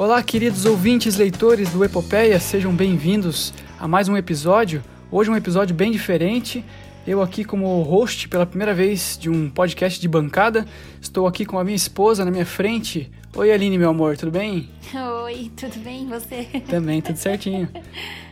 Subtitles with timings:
[0.00, 4.82] Olá, queridos ouvintes, leitores do Epopeia, sejam bem-vindos a mais um episódio.
[5.10, 6.64] Hoje um episódio bem diferente.
[7.06, 10.64] Eu aqui como host pela primeira vez de um podcast de bancada.
[11.02, 13.12] Estou aqui com a minha esposa na minha frente.
[13.36, 14.70] Oi, Aline, meu amor, tudo bem?
[15.24, 16.08] Oi, tudo bem?
[16.08, 16.44] Você?
[16.66, 17.68] Também, tudo certinho.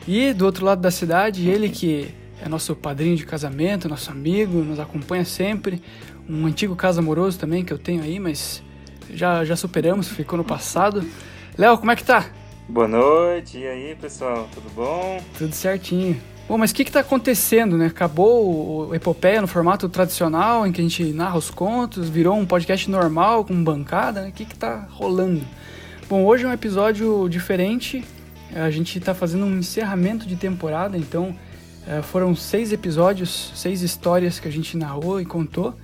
[0.06, 2.08] E do outro lado da cidade, ele que
[2.42, 5.82] é nosso padrinho de casamento, nosso amigo, nos acompanha sempre.
[6.26, 8.62] Um antigo caso amoroso também que eu tenho aí, mas
[9.12, 11.04] já, já superamos, ficou no passado.
[11.58, 12.24] Léo, como é que tá?
[12.68, 15.20] Boa noite, e aí pessoal, tudo bom?
[15.36, 16.16] Tudo certinho.
[16.48, 17.86] Bom, mas o que está acontecendo, né?
[17.86, 22.46] Acabou o Epopeia no formato tradicional, em que a gente narra os contos, virou um
[22.46, 24.28] podcast normal, com bancada, né?
[24.28, 25.44] O que está rolando?
[26.08, 28.04] Bom, hoje é um episódio diferente,
[28.54, 31.34] a gente está fazendo um encerramento de temporada, então
[31.88, 35.74] é, foram seis episódios, seis histórias que a gente narrou e contou.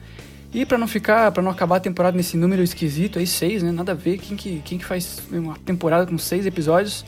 [0.55, 3.73] E para não ficar, para não acabar a temporada nesse número esquisito aí, seis, né?
[3.73, 4.19] Nada a ver.
[4.19, 7.05] Quem que, quem que faz uma temporada com seis episódios?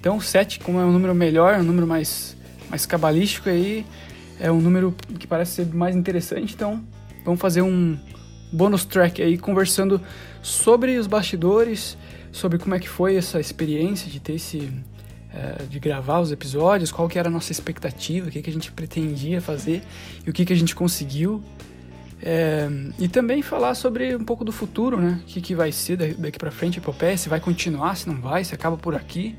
[0.00, 2.34] Então, sete, como é um número melhor, um número mais,
[2.70, 3.84] mais cabalístico aí,
[4.40, 6.54] é um número que parece ser mais interessante.
[6.54, 6.82] Então,
[7.22, 7.98] vamos fazer um
[8.50, 10.00] bônus track aí, conversando
[10.40, 11.98] sobre os bastidores,
[12.32, 14.72] sobre como é que foi essa experiência de ter esse...
[15.34, 18.52] É, de gravar os episódios, qual que era a nossa expectativa, o que, que a
[18.52, 19.82] gente pretendia fazer
[20.26, 21.42] e o que, que a gente conseguiu.
[22.28, 25.20] É, e também falar sobre um pouco do futuro, né?
[25.22, 28.42] O que, que vai ser daqui para frente, Epopeia, se vai continuar, se não vai,
[28.42, 29.36] se acaba por aqui.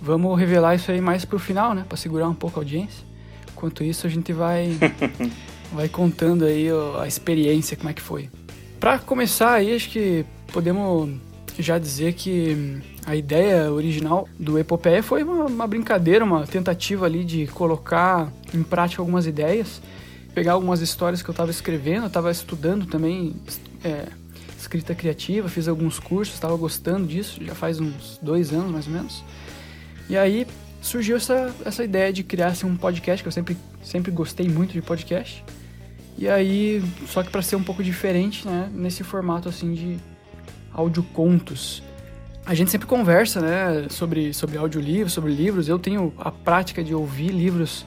[0.00, 1.84] Vamos revelar isso aí mais pro final, né?
[1.88, 3.04] Para segurar um pouco a audiência.
[3.52, 4.78] Enquanto isso, a gente vai,
[5.74, 6.68] vai contando aí
[7.00, 8.30] a experiência, como é que foi.
[8.78, 11.10] Para começar aí, acho que podemos
[11.58, 17.24] já dizer que a ideia original do Epopeia foi uma, uma brincadeira, uma tentativa ali
[17.24, 19.82] de colocar em prática algumas ideias
[20.34, 23.34] pegar algumas histórias que eu estava escrevendo, estava estudando também
[23.84, 24.06] é,
[24.58, 28.92] escrita criativa, fiz alguns cursos, estava gostando disso, já faz uns dois anos mais ou
[28.92, 29.24] menos.
[30.08, 30.46] E aí
[30.82, 34.72] surgiu essa, essa ideia de criar assim, um podcast, que eu sempre, sempre gostei muito
[34.72, 35.44] de podcast.
[36.18, 39.96] E aí, só que para ser um pouco diferente, né, nesse formato assim de
[40.72, 41.82] audiocontos.
[42.46, 45.68] A gente sempre conversa, né, sobre, sobre audiolivros, sobre livros.
[45.68, 47.86] Eu tenho a prática de ouvir livros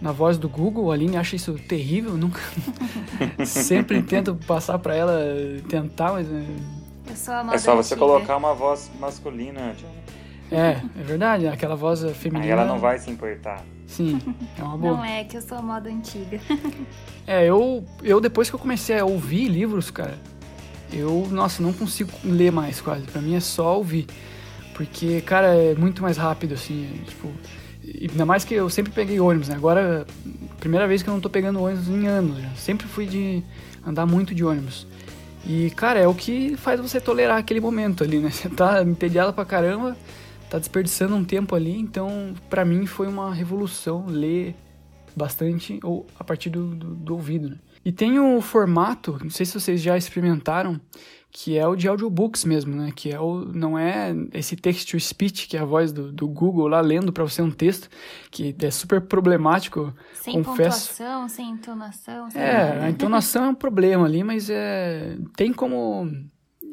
[0.00, 0.90] na voz do Google.
[0.90, 2.40] A Aline acha isso terrível, nunca.
[3.44, 5.18] sempre tento passar para ela
[5.68, 6.26] tentar, mas.
[6.30, 6.44] É,
[7.10, 8.06] Eu sou a moda É só você antiga.
[8.06, 9.94] colocar uma voz masculina, John.
[10.50, 12.44] É, é verdade, aquela voz feminina.
[12.44, 13.64] Aí ela não vai se importar.
[13.86, 14.18] Sim,
[14.58, 14.96] é uma boa.
[14.96, 16.40] Não é que eu sou a moda antiga.
[17.26, 20.18] É, eu, eu depois que eu comecei a ouvir livros, cara,
[20.92, 23.04] eu, nossa, não consigo ler mais quase.
[23.06, 24.06] Pra mim é só ouvir.
[24.74, 27.28] Porque, cara, é muito mais rápido, assim, é, tipo.
[28.10, 29.56] Ainda mais que eu sempre peguei ônibus, né?
[29.56, 30.06] Agora,
[30.58, 32.40] primeira vez que eu não tô pegando ônibus em anos.
[32.40, 32.50] Já.
[32.56, 33.42] Sempre fui de
[33.86, 34.86] andar muito de ônibus.
[35.46, 38.30] E, cara, é o que faz você tolerar aquele momento ali, né?
[38.32, 39.94] Você tá entediado pra caramba,
[40.48, 41.78] tá desperdiçando um tempo ali.
[41.78, 44.54] Então, pra mim, foi uma revolução ler
[45.14, 47.56] bastante ou a partir do, do, do ouvido, né?
[47.84, 50.80] E tem o formato, não sei se vocês já experimentaram,
[51.36, 52.92] que é o de audiobooks mesmo, né?
[52.94, 56.80] Que é o, não é esse text-to-speech, que é a voz do, do Google lá
[56.80, 57.88] lendo para você um texto,
[58.30, 60.90] que é super problemático, Sem confesso.
[60.90, 62.30] pontuação, sem entonação.
[62.30, 62.84] Sem É, nada.
[62.84, 66.08] a entonação é um problema ali, mas é, tem como...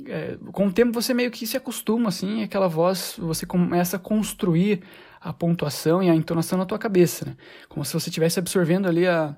[0.06, 4.00] é, com o tempo você meio que se acostuma, assim, aquela voz, você começa a
[4.00, 4.84] construir
[5.20, 7.38] a pontuação e a entonação na tua cabeça, né?
[7.70, 9.36] Como se você estivesse absorvendo ali a,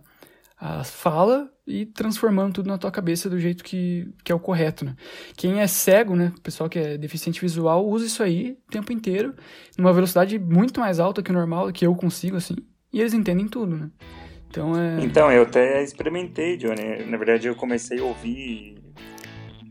[0.59, 4.84] a fala e transformando tudo na tua cabeça do jeito que, que é o correto,
[4.84, 4.96] né?
[5.35, 6.34] Quem é cego, né?
[6.44, 9.34] Pessoal que é deficiente visual usa isso aí o tempo inteiro,
[9.78, 12.56] numa velocidade muito mais alta que o normal, que eu consigo, assim,
[12.91, 13.90] e eles entendem tudo, né?
[14.50, 15.03] Então é...
[15.03, 17.06] Então, eu até experimentei, Johnny.
[17.09, 18.78] Na verdade, eu comecei a ouvir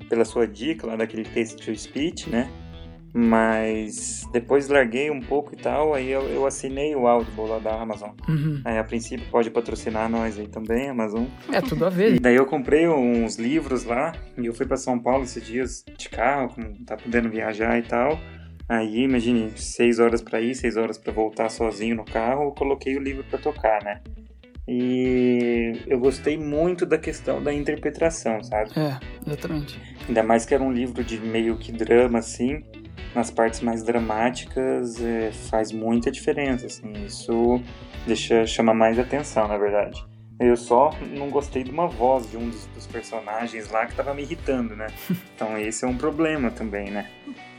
[0.08, 2.50] pela sua dica lá daquele text to speech, né?
[3.14, 7.78] Mas depois larguei um pouco e tal, aí eu, eu assinei o Audible lá da
[7.78, 8.12] Amazon.
[8.26, 8.62] Uhum.
[8.64, 11.24] Aí a princípio pode patrocinar nós aí também, Amazon.
[11.52, 12.14] É tudo a ver.
[12.14, 15.84] E daí eu comprei uns livros lá, e eu fui pra São Paulo esses dias
[15.98, 18.18] de carro, como tá podendo viajar e tal.
[18.66, 22.96] Aí, imagine, seis horas pra ir, seis horas pra voltar sozinho no carro, eu coloquei
[22.96, 24.00] o livro pra tocar, né?
[24.66, 28.70] E eu gostei muito da questão da interpretação, sabe?
[28.76, 29.78] É, exatamente.
[30.08, 32.62] Ainda mais que era um livro de meio que drama, assim.
[33.14, 36.93] Nas partes mais dramáticas, é, faz muita diferença, assim.
[37.05, 37.61] Isso
[38.06, 40.05] deixa chama mais atenção, na verdade.
[40.41, 44.12] Eu só não gostei de uma voz de um dos, dos personagens lá que tava
[44.12, 44.88] me irritando, né?
[45.35, 47.09] Então esse é um problema também, né?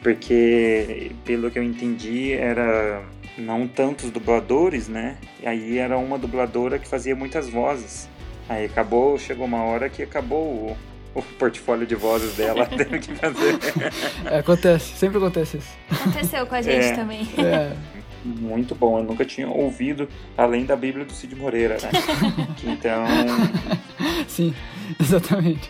[0.02, 3.04] Porque, pelo que eu entendi, era
[3.38, 5.18] não tantos dubladores, né?
[5.42, 8.10] E aí era uma dubladora que fazia muitas vozes.
[8.50, 10.76] Aí acabou, chegou uma hora que acabou
[11.15, 13.57] o, portfólio de vozes dela, teve que fazer.
[14.25, 15.69] É, acontece, sempre acontece isso.
[15.92, 16.95] Aconteceu com a gente É.
[16.95, 17.27] também.
[17.38, 17.71] É,
[18.25, 20.07] Muito bom, eu nunca tinha ouvido
[20.38, 21.89] além da Bíblia do Cid Moreira, né?
[22.63, 23.04] Então,
[24.27, 24.54] sim,
[25.00, 25.69] exatamente.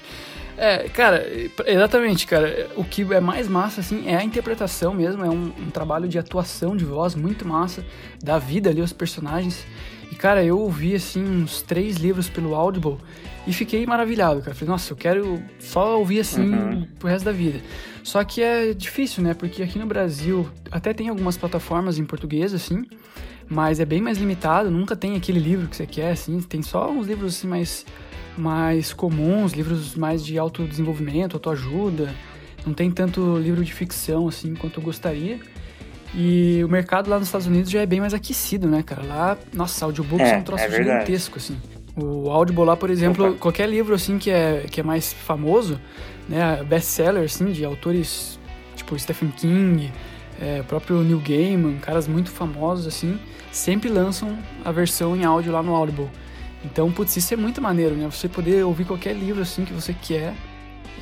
[0.56, 1.26] É, cara,
[1.66, 2.70] exatamente, cara.
[2.76, 5.26] O que é mais massa, assim, é a interpretação mesmo.
[5.26, 7.84] É um, um trabalho de atuação de voz muito massa,
[8.24, 9.66] da vida ali aos personagens.
[10.14, 12.98] E, cara, eu ouvi, assim, uns três livros pelo Audible
[13.48, 14.54] e fiquei maravilhado, cara.
[14.54, 16.88] Falei, nossa, eu quero só ouvir assim Uhum.
[17.00, 17.60] pro resto da vida.
[18.04, 19.34] Só que é difícil, né?
[19.34, 22.86] Porque aqui no Brasil até tem algumas plataformas em português, assim,
[23.50, 24.70] mas é bem mais limitado.
[24.70, 26.40] Nunca tem aquele livro que você quer, assim.
[26.42, 27.84] Tem só uns livros, assim, mais,
[28.38, 32.14] mais comuns, livros mais de autodesenvolvimento, autoajuda.
[32.68, 35.40] Não tem tanto livro de ficção, assim, quanto eu gostaria.
[36.16, 39.02] E o mercado lá nos Estados Unidos já é bem mais aquecido, né, cara?
[39.04, 41.58] Lá, nossa, audiobooks é, É, um troço é gigantesco, assim.
[41.96, 43.40] O Audible lá, por exemplo, Opa.
[43.40, 45.80] qualquer livro, assim, que é, que é mais famoso,
[46.28, 48.40] né, best-seller, assim, de autores
[48.76, 49.92] tipo Stephen King,
[50.42, 53.20] é, próprio Neil Gaiman, caras muito famosos, assim,
[53.52, 56.10] sempre lançam a versão em áudio lá no Audible.
[56.66, 58.10] Então, putz, isso é muito maneiro, né?
[58.10, 60.34] Você poder ouvir qualquer livro, assim, que você quer,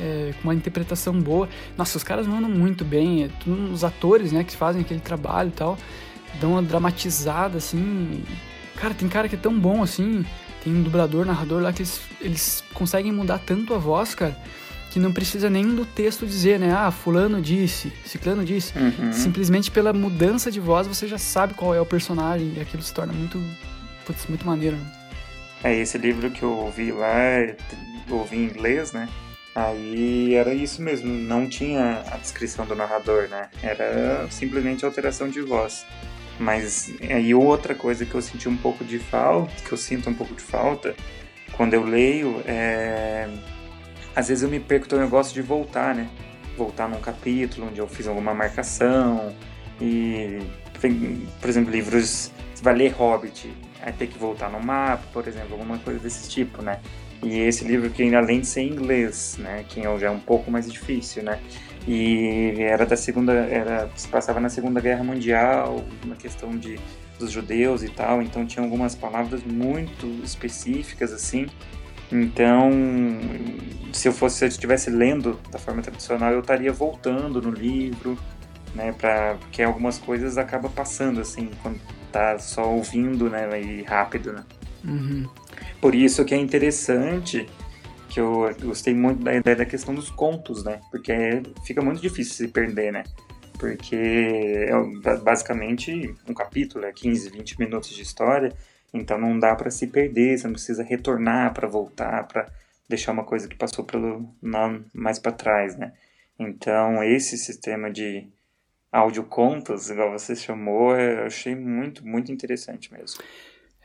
[0.02, 1.48] é, com uma interpretação boa.
[1.78, 3.30] Nossa, os caras mandam muito bem, é,
[3.72, 5.78] os atores, né, que fazem aquele trabalho e tal,
[6.40, 8.24] dão uma dramatizada, assim.
[8.76, 10.26] Cara, tem cara que é tão bom, assim,
[10.64, 14.36] tem um dublador, narrador lá que eles, eles conseguem mudar tanto a voz, cara,
[14.90, 18.74] que não precisa nem do texto dizer, né, ah, fulano disse, ciclano disse.
[18.78, 19.14] uhum.
[19.14, 22.94] Simplesmente pela mudança de voz você já sabe qual é o personagem e aquilo se
[22.94, 23.40] torna muito,
[24.06, 24.78] putz, muito maneiro.
[25.64, 27.40] É, esse livro que eu ouvi lá,
[28.10, 29.08] eu ouvi em inglês, né?
[29.54, 33.50] Aí era isso mesmo, não tinha a descrição do narrador, né?
[33.62, 35.86] Era simplesmente alteração de voz.
[36.40, 40.14] Mas aí outra coisa que eu senti um pouco de falta, que eu sinto um
[40.14, 40.96] pouco de falta,
[41.54, 43.30] quando eu leio, é...
[44.16, 46.10] às vezes eu me perco, então eu gosto de voltar, né?
[46.58, 49.36] Voltar num capítulo onde eu fiz alguma marcação
[49.80, 50.40] e,
[51.40, 53.52] por exemplo, livros, você vai ler Hobbit,
[53.82, 56.80] aí tem que voltar no mapa, por exemplo, alguma coisa desse tipo, né?
[57.24, 60.50] E esse livro que além de ser em inglês, né, que já é um pouco
[60.50, 61.40] mais difícil, né?
[61.88, 66.80] E era da segunda, era se passava na Segunda Guerra Mundial, uma questão de
[67.20, 71.48] dos judeus e tal, então tinha algumas palavras muito específicas assim.
[72.12, 72.70] Então,
[73.94, 78.18] se eu fosse se eu estivesse lendo da forma tradicional, eu estaria voltando no livro,
[78.76, 81.80] né, para porque algumas coisas acaba passando assim quando
[82.12, 84.44] tá só ouvindo, né, e rápido, né?
[84.84, 85.28] Uhum.
[85.80, 87.48] Por isso que é interessante
[88.10, 90.82] que eu gostei muito da ideia da questão dos contos, né?
[90.92, 91.14] Porque
[91.66, 93.04] fica muito difícil se perder, né?
[93.58, 98.52] Porque é ba- basicamente um capítulo, é 15, 20 minutos de história,
[98.94, 102.52] então não dá para se perder, você não precisa retornar para voltar, para
[102.90, 105.94] deixar uma coisa que passou pelo não, mais para trás, né?
[106.38, 108.28] Então esse sistema de
[108.92, 113.24] audiocontos, igual você chamou, eu achei muito, muito interessante mesmo.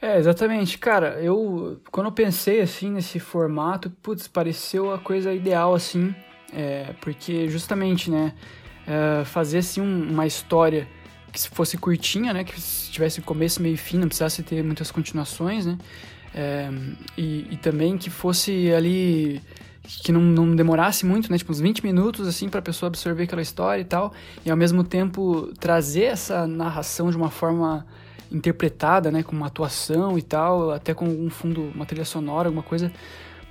[0.01, 0.79] É, exatamente.
[0.79, 6.15] Cara, eu quando eu pensei assim nesse formato, putz, pareceu a coisa ideal assim,
[6.53, 8.35] é, porque justamente, né,
[8.87, 10.87] é, fazer assim um- uma história
[11.33, 12.55] que se fosse curtinha, né, que
[12.91, 15.79] tivesse começo, meio e fim, não precisasse ter muitas continuações, né,
[16.35, 16.69] é,
[17.17, 19.43] e, e também que fosse ali
[19.83, 23.25] que não, não demorasse muito, né, tipo uns 20 minutos assim para a pessoa absorver
[23.25, 24.13] aquela história e tal,
[24.45, 27.87] e ao mesmo tempo trazer essa narração de uma forma
[28.31, 32.63] interpretada, né, com uma atuação e tal, até com um fundo, uma trilha sonora, alguma
[32.63, 32.93] coisa,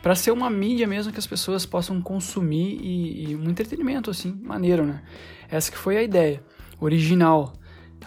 [0.01, 4.37] para ser uma mídia mesmo que as pessoas possam consumir e, e um entretenimento assim,
[4.43, 5.01] maneiro, né?
[5.49, 6.43] Essa que foi a ideia
[6.79, 7.53] original.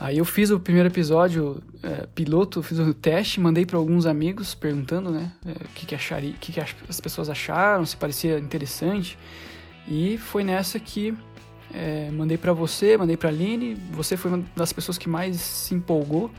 [0.00, 4.54] Aí eu fiz o primeiro episódio é, piloto, fiz o teste, mandei para alguns amigos
[4.54, 9.18] perguntando, né, é, o que que acharia, que que as pessoas acharam, se parecia interessante.
[9.88, 11.16] E foi nessa que
[11.72, 15.74] é, mandei para você, mandei para Aline, você foi uma das pessoas que mais se
[15.74, 16.30] empolgou.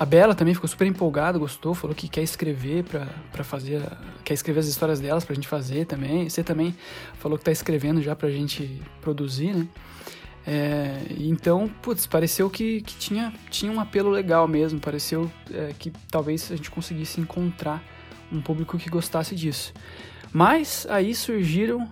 [0.00, 3.82] A Bela também ficou super empolgada, gostou, falou que quer escrever para fazer,
[4.24, 6.26] quer escrever as histórias delas pra gente fazer também.
[6.26, 6.74] Você também
[7.18, 9.68] falou que tá escrevendo já pra gente produzir, né?
[10.46, 15.92] É, então, putz, pareceu que, que tinha, tinha um apelo legal mesmo, pareceu é, que
[16.10, 17.84] talvez a gente conseguisse encontrar
[18.32, 19.74] um público que gostasse disso.
[20.32, 21.86] Mas aí surgiram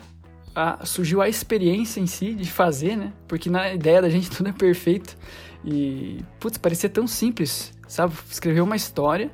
[0.54, 3.12] a, surgiu a experiência em si de fazer, né?
[3.28, 5.14] Porque na ideia da gente tudo é perfeito.
[5.62, 8.14] E, putz, parecia tão simples, sabe?
[8.30, 9.30] Escrever uma história,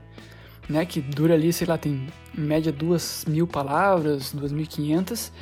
[0.68, 0.86] né?
[0.86, 2.06] Que dura ali, sei lá, tem
[2.36, 5.32] em média duas mil palavras, duas mil quinhentas,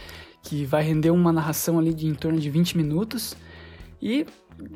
[0.42, 3.36] que vai render uma narração ali de em torno de 20 minutos.
[4.00, 4.26] E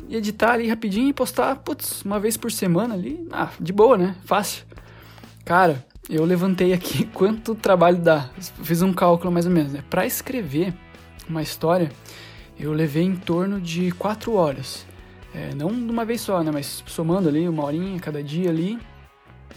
[0.09, 4.15] editar ali rapidinho e postar, putz, uma vez por semana ali, ah, de boa, né?
[4.25, 4.65] Fácil.
[5.45, 8.31] Cara, eu levantei aqui quanto trabalho dá.
[8.63, 9.83] Fiz um cálculo mais ou menos, né?
[9.91, 10.75] Para escrever
[11.29, 11.91] uma história,
[12.59, 14.87] eu levei em torno de quatro horas.
[15.37, 16.51] É, não de uma vez só, né?
[16.51, 18.79] Mas somando ali uma horinha cada dia ali,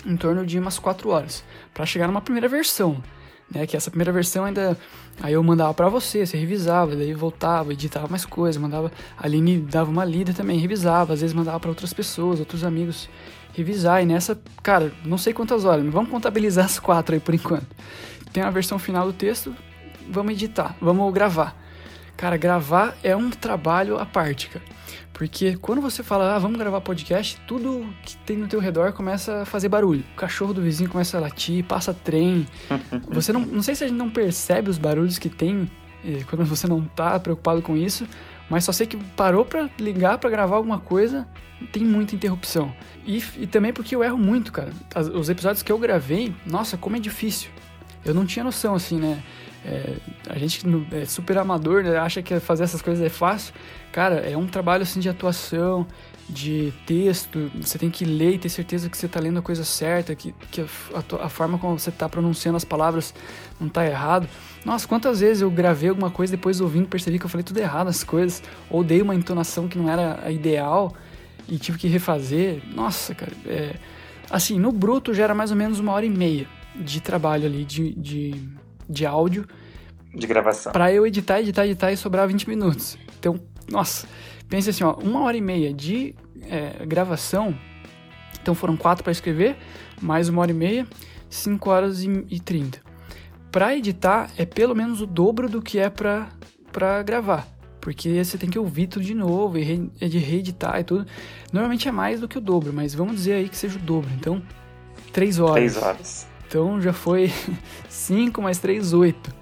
[0.05, 1.43] em torno de umas quatro horas.
[1.73, 3.01] para chegar numa primeira versão
[3.51, 3.65] né?
[3.65, 4.77] Que essa primeira versão ainda.
[5.21, 8.91] Aí eu mandava para você, você revisava, daí voltava, editava mais coisas, mandava.
[9.17, 13.09] A Aline dava uma lida também, revisava, às vezes mandava para outras pessoas, outros amigos
[13.53, 14.01] revisar.
[14.01, 17.67] E nessa, cara, não sei quantas horas, vamos contabilizar as quatro aí por enquanto.
[18.31, 19.53] Tem a versão final do texto,
[20.09, 21.57] vamos editar, vamos gravar.
[22.15, 24.65] Cara, gravar é um trabalho à parte, cara.
[25.19, 29.41] Porque quando você fala, ah, vamos gravar podcast, tudo que tem no teu redor começa
[29.41, 30.01] a fazer barulho.
[30.13, 32.47] O cachorro do vizinho começa a latir, passa trem.
[33.11, 35.69] Você não, não sei se a gente não percebe os barulhos que tem
[36.05, 38.07] eh, quando você não tá preocupado com isso,
[38.49, 41.27] mas só sei que parou para ligar para gravar alguma coisa,
[41.73, 42.73] tem muita interrupção.
[43.05, 44.71] E, e também porque eu erro muito, cara.
[44.95, 47.49] As, os episódios que eu gravei, nossa, como é difícil.
[48.05, 49.21] Eu não tinha noção, assim, né?
[49.65, 49.97] É,
[50.29, 51.97] a gente é super amador, né?
[51.97, 53.53] acha que fazer essas coisas é fácil.
[53.91, 55.85] Cara, é um trabalho assim de atuação,
[56.27, 57.51] de texto.
[57.55, 60.33] Você tem que ler e ter certeza que você está lendo a coisa certa, que,
[60.51, 63.13] que a, a, forma como você está pronunciando as palavras
[63.59, 64.27] não está errado.
[64.63, 67.87] Nossa, quantas vezes eu gravei alguma coisa depois ouvindo percebi que eu falei tudo errado
[67.87, 70.93] as coisas, ou dei uma entonação que não era a ideal
[71.47, 72.61] e tive que refazer.
[72.73, 73.75] Nossa, cara, é,
[74.29, 77.65] assim, no bruto já era mais ou menos uma hora e meia de trabalho ali,
[77.65, 79.45] de, de de áudio.
[80.13, 80.71] De gravação.
[80.71, 82.97] Pra eu editar, editar, editar e sobrar 20 minutos.
[83.19, 83.39] Então,
[83.71, 84.07] nossa,
[84.47, 87.57] pense assim, ó, uma hora e meia de é, gravação.
[88.41, 89.57] Então foram quatro para escrever,
[90.01, 90.87] mais uma hora e meia,
[91.29, 92.81] cinco horas e, 30.
[93.51, 96.29] Pra editar é pelo menos o dobro do que é pra,
[96.71, 97.47] pra gravar.
[97.81, 101.05] Porque você tem que ouvir tudo de novo e re, de reeditar e tudo.
[101.51, 104.09] Normalmente é mais do que o dobro, mas vamos dizer aí que seja o dobro.
[104.17, 104.41] Então,
[105.13, 105.55] três horas.
[105.55, 106.27] Três horas.
[106.47, 107.31] Então já foi
[107.87, 109.35] 5 mais 3, 8.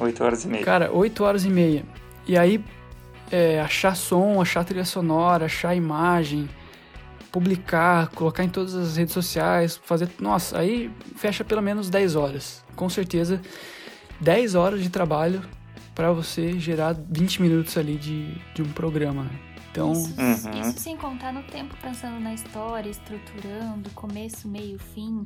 [0.00, 0.64] 8 horas e meia.
[0.64, 1.84] Cara, 8 horas e meia.
[2.26, 2.62] E aí,
[3.32, 6.48] é, achar som, achar trilha sonora, achar imagem,
[7.32, 10.08] publicar, colocar em todas as redes sociais, fazer.
[10.20, 12.62] Nossa, aí fecha pelo menos 10 horas.
[12.76, 13.40] Com certeza,
[14.20, 15.42] 10 horas de trabalho
[15.94, 19.30] para você gerar 20 minutos ali de, de um programa.
[19.70, 19.92] Então.
[19.92, 20.60] Isso, uhum.
[20.60, 25.22] isso sem contar no tempo pensando na história, estruturando, começo, meio, fim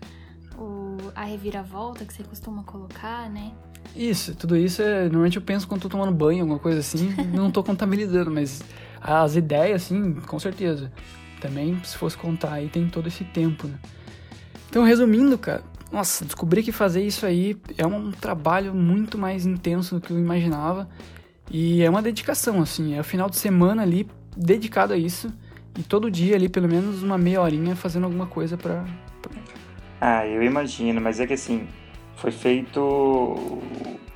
[0.58, 3.52] o, a reviravolta que você costuma colocar, né?
[3.94, 5.04] Isso, tudo isso é.
[5.04, 8.62] Normalmente eu penso quando tô tomando banho, alguma coisa assim, não tô contabilizando, mas
[9.00, 10.92] as ideias, assim, com certeza.
[11.40, 13.78] Também, se fosse contar aí, tem todo esse tempo, né?
[14.68, 19.94] Então, resumindo, cara, nossa, descobri que fazer isso aí é um trabalho muito mais intenso
[19.94, 20.88] do que eu imaginava.
[21.50, 25.32] E é uma dedicação, assim, é o final de semana ali dedicado a isso.
[25.78, 28.84] E todo dia ali, pelo menos uma meia horinha, fazendo alguma coisa pra
[30.00, 31.66] ah, eu imagino, mas é que assim,
[32.16, 33.62] foi feito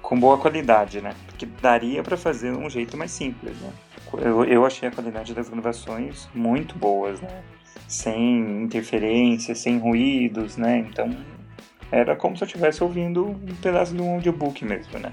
[0.03, 1.15] com boa qualidade, né?
[1.27, 3.71] Porque daria para fazer um jeito mais simples, né?
[4.19, 7.43] Eu, eu achei a qualidade das gravações muito boas, né?
[7.87, 10.79] Sem interferência, sem ruídos, né?
[10.79, 11.17] Então
[11.93, 15.13] era como se eu estivesse ouvindo um pedaço de um audiobook mesmo, né?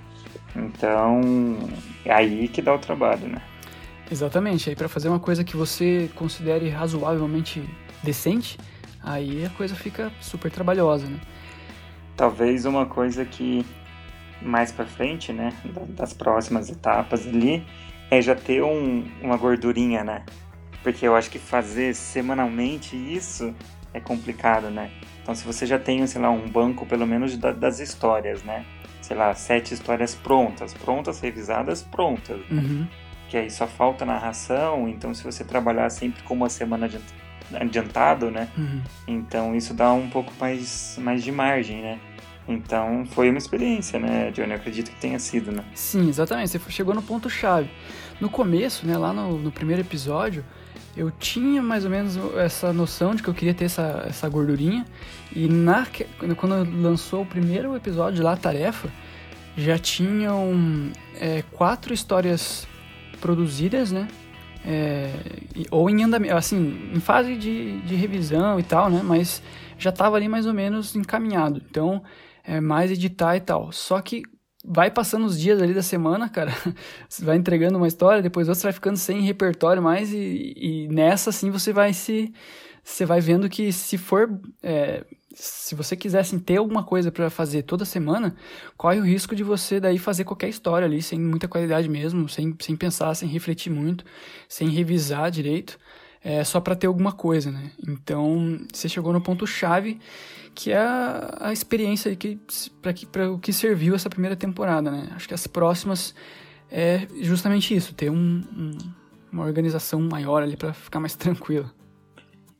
[0.56, 1.22] Então
[2.06, 3.42] é aí que dá o trabalho, né?
[4.12, 4.70] Exatamente.
[4.70, 7.64] Aí para fazer uma coisa que você considere razoavelmente
[8.04, 8.58] decente,
[9.04, 11.20] aí a coisa fica super trabalhosa, né?
[12.16, 13.66] Talvez uma coisa que
[14.42, 15.54] mais para frente, né,
[15.90, 17.66] das próximas etapas ali,
[18.10, 20.24] é já ter um, uma gordurinha, né?
[20.84, 23.54] Porque eu acho que fazer semanalmente isso
[23.94, 24.92] é complicado, né?
[25.22, 28.66] Então, se você já tem, sei lá, um banco pelo menos das histórias, né?
[29.02, 32.40] Sei lá, sete histórias prontas, prontas, revisadas, prontas.
[32.50, 32.88] Uhum.
[33.28, 36.98] Que aí só falta narração, então se você trabalhar sempre com uma semana de
[37.54, 38.50] adiantado, né?
[38.58, 38.82] Uhum.
[39.08, 42.00] Então isso dá um pouco mais, mais de margem, né?
[42.48, 44.52] Então foi uma experiência, né, Johnny?
[44.52, 45.64] Eu acredito que tenha sido, né?
[45.74, 46.58] Sim, exatamente.
[46.58, 47.70] Você chegou no ponto chave.
[48.22, 50.44] No começo, né, lá no, no primeiro episódio,
[50.96, 54.86] eu tinha mais ou menos essa noção de que eu queria ter essa, essa gordurinha.
[55.36, 55.86] E na,
[56.36, 58.90] quando lançou o primeiro episódio lá, Tarefa,
[59.56, 62.68] já tinham é, quatro histórias
[63.20, 64.08] produzidas, né?
[64.70, 65.14] É,
[65.72, 69.02] ou em andamento, assim, em fase de, de revisão e tal, né?
[69.02, 69.42] Mas
[69.78, 71.62] já estava ali mais ou menos encaminhado.
[71.70, 72.04] Então,
[72.44, 73.72] é mais editar e tal.
[73.72, 74.24] Só que
[74.66, 76.52] vai passando os dias ali da semana, cara,
[77.08, 81.30] você vai entregando uma história, depois outra vai ficando sem repertório mais e, e nessa,
[81.30, 82.34] assim, você vai se...
[82.84, 85.06] Você vai vendo que se for é,
[85.40, 88.36] se você quisesse ter alguma coisa para fazer toda semana,
[88.76, 92.56] corre o risco de você daí fazer qualquer história ali, sem muita qualidade mesmo, sem,
[92.60, 94.04] sem pensar, sem refletir muito,
[94.50, 95.78] sem revisar direito.
[96.24, 97.72] é, só para ter alguma coisa, né?
[97.88, 100.00] Então, você chegou no ponto-chave,
[100.56, 102.40] que é a, a experiência que,
[103.12, 105.10] para o que serviu essa primeira temporada, né?
[105.16, 106.16] Acho que as próximas
[106.70, 108.78] é justamente isso, ter um, um,
[109.32, 111.72] uma organização maior ali para ficar mais tranquilo.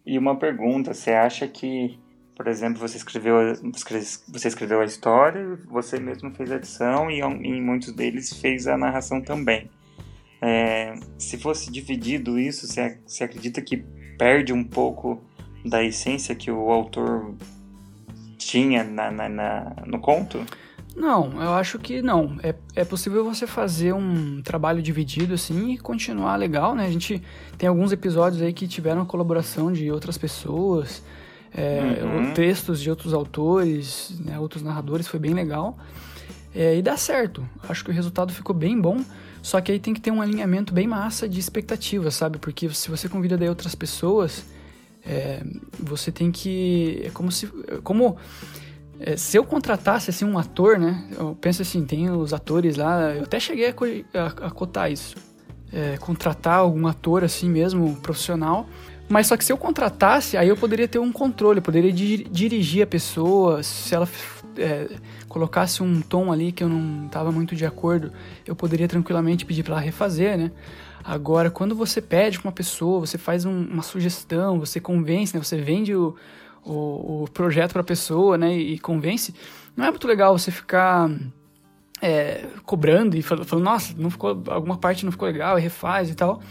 [0.06, 2.00] E uma pergunta, você acha que,
[2.38, 3.36] por exemplo, você escreveu,
[4.28, 8.78] você escreveu a história, você mesmo fez a edição e em muitos deles fez a
[8.78, 9.72] narração também.
[10.40, 13.78] É, se fosse dividido isso, você, você acredita que
[14.20, 15.20] perde um pouco
[15.66, 17.34] da essência que o autor
[18.38, 20.46] tinha na, na, na, no conto?
[20.96, 22.38] Não, eu acho que não.
[22.44, 26.86] É, é possível você fazer um trabalho dividido assim e continuar legal, né?
[26.86, 27.20] A gente
[27.58, 31.02] tem alguns episódios aí que tiveram a colaboração de outras pessoas,
[31.58, 32.34] é, uhum.
[32.34, 35.76] textos de outros autores, né, outros narradores, foi bem legal.
[36.54, 37.48] É, e dá certo.
[37.68, 39.04] Acho que o resultado ficou bem bom.
[39.42, 42.38] Só que aí tem que ter um alinhamento bem massa de expectativas, sabe?
[42.38, 44.46] Porque se você convida daí outras pessoas,
[45.06, 45.42] é,
[45.80, 47.02] você tem que.
[47.06, 47.48] É como se.
[47.84, 48.18] Como.
[49.00, 51.08] É, se eu contratasse assim, um ator, né?
[51.18, 53.14] Eu penso assim, tem os atores lá.
[53.14, 53.74] Eu até cheguei a,
[54.20, 55.16] a, a cotar isso.
[55.72, 58.68] É, contratar algum ator assim mesmo, profissional.
[59.10, 62.84] Mas só que se eu contratasse, aí eu poderia ter um controle, poderia di dirigir
[62.84, 64.08] a pessoa, se ela
[64.58, 64.90] é,
[65.30, 68.12] colocasse um tom ali que eu não estava muito de acordo,
[68.46, 70.52] eu poderia tranquilamente pedir para ela refazer, né?
[71.04, 75.42] Agora, quando você pede para uma pessoa, você faz um, uma sugestão, você convence, né?
[75.42, 76.16] Você vende o,
[76.66, 78.54] o, o projeto para a pessoa, né?
[78.54, 79.34] E, e, convence.
[79.76, 81.10] Não é muito legal você ficar
[82.02, 86.10] é, cobrando e falando, falando, nossa, não ficou, alguma parte não ficou legal, e refaz
[86.10, 86.42] e tal.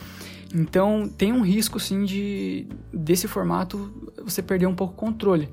[0.55, 3.91] Então, tem um risco, sim, de desse formato
[4.25, 5.49] você perder um pouco o controle.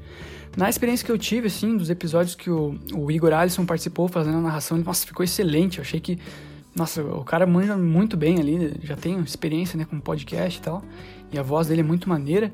[0.55, 4.37] Na experiência que eu tive, assim, dos episódios que o, o Igor Alisson participou fazendo
[4.37, 5.79] a narração, nossa, ficou excelente.
[5.79, 6.19] Eu achei que,
[6.75, 10.83] nossa, o cara manja muito bem ali, já tem experiência, né, com podcast e tal.
[11.31, 12.53] E a voz dele é muito maneira.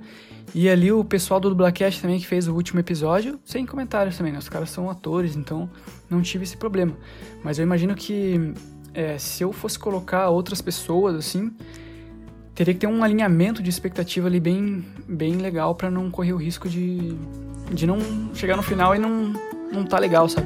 [0.56, 4.32] E ali o pessoal do Dublacast também que fez o último episódio, sem comentários também,
[4.32, 4.40] né?
[4.40, 5.70] Os caras são atores, então
[6.10, 6.98] não tive esse problema.
[7.44, 8.54] Mas eu imagino que
[8.94, 11.52] é, se eu fosse colocar outras pessoas, assim,
[12.60, 16.36] teria que ter um alinhamento de expectativa ali bem, bem legal para não correr o
[16.36, 17.16] risco de
[17.72, 18.00] de não
[18.36, 19.32] chegar no final e não,
[19.72, 20.46] não tá legal, sabe?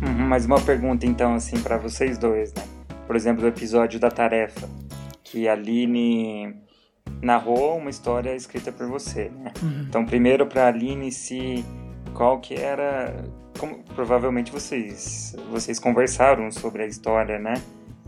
[0.00, 2.62] Uhum, mais uma pergunta então assim para vocês dois, né?
[3.08, 4.68] Por exemplo, do episódio da tarefa,
[5.24, 6.54] que a Aline
[7.22, 9.52] narrou uma história escrita por você, né?
[9.62, 9.86] Uhum.
[9.88, 11.64] Então, primeiro para a Aline se
[12.14, 13.14] qual que era
[13.58, 17.54] como, provavelmente vocês vocês conversaram sobre a história, né?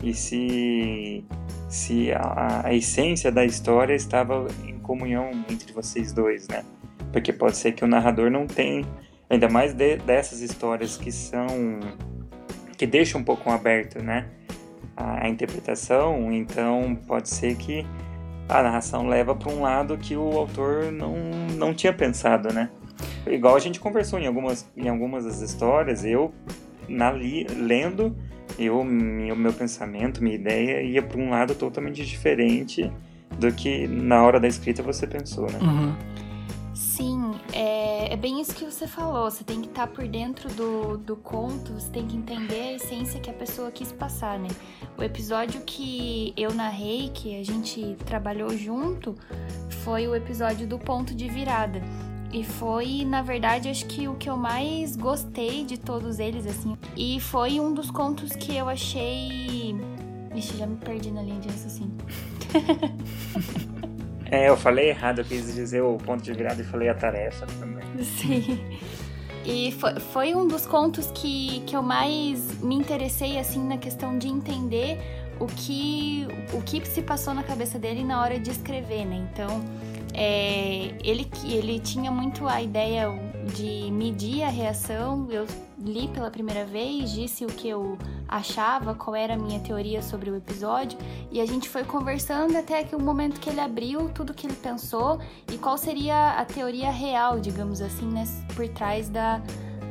[0.01, 1.23] E se
[1.69, 6.63] se a, a, essência da história estava em comunhão entre vocês dois, né?
[7.11, 8.85] Porque pode ser que o narrador não tem,
[9.29, 11.47] ainda mais de, dessas histórias que são
[12.77, 14.27] que deixam um pouco aberto, né?
[14.95, 17.85] A, a interpretação, então pode ser que
[18.47, 21.15] a narração leva para um lado que o autor não,
[21.55, 22.69] não tinha pensado, né?
[23.25, 26.33] Igual a gente conversou em algumas, em algumas das histórias, eu,
[26.87, 28.15] na li, lendo,
[28.59, 32.91] eu, o meu pensamento, minha ideia ia para um lado totalmente diferente
[33.39, 35.59] do que na hora da escrita você pensou, né?
[35.61, 35.95] Uhum.
[36.73, 37.72] Sim, é,
[38.11, 39.29] é, bem isso que você falou.
[39.29, 42.73] Você tem que estar tá por dentro do, do conto, você tem que entender a
[42.73, 44.49] essência que a pessoa quis passar, né?
[44.97, 49.15] O episódio que eu narrei, que a gente trabalhou junto,
[49.83, 51.81] foi o episódio do ponto de virada.
[52.31, 56.75] E foi, na verdade, acho que o que eu mais gostei de todos eles, assim.
[56.97, 59.75] E foi um dos contos que eu achei.
[60.33, 61.95] Vixe, já me perdi na linha de raciocínio.
[64.33, 67.45] é, eu falei errado, eu quis dizer o ponto de virada e falei a tarefa
[67.59, 67.83] também.
[68.03, 68.59] Sim.
[69.45, 74.17] E foi, foi um dos contos que, que eu mais me interessei, assim, na questão
[74.17, 74.97] de entender
[75.39, 79.27] o que, o que se passou na cabeça dele na hora de escrever, né?
[79.31, 79.63] Então
[80.13, 83.09] é, ele, ele tinha muito a ideia
[83.55, 85.27] de medir a reação.
[85.29, 85.45] Eu
[85.77, 90.29] li pela primeira vez, disse o que eu achava, qual era a minha teoria sobre
[90.29, 90.97] o episódio,
[91.31, 94.55] e a gente foi conversando até que o momento que ele abriu tudo que ele
[94.55, 95.19] pensou
[95.51, 98.23] e qual seria a teoria real, digamos assim, né,
[98.55, 99.41] por trás da,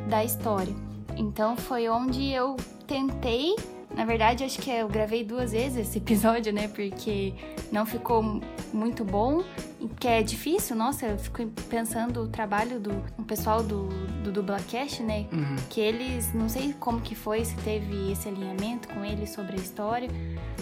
[0.09, 0.75] da história.
[1.17, 3.55] Então foi onde eu tentei
[3.95, 6.69] na verdade, acho que eu gravei duas vezes esse episódio, né?
[6.69, 7.35] Porque
[7.71, 8.41] não ficou
[8.73, 9.43] muito bom,
[9.99, 10.75] que é difícil.
[10.77, 13.89] Nossa, eu fico pensando o trabalho do o pessoal do,
[14.23, 15.27] do Dublacast, né?
[15.33, 15.57] Uhum.
[15.69, 19.61] Que eles, não sei como que foi, se teve esse alinhamento com eles sobre a
[19.61, 20.09] história,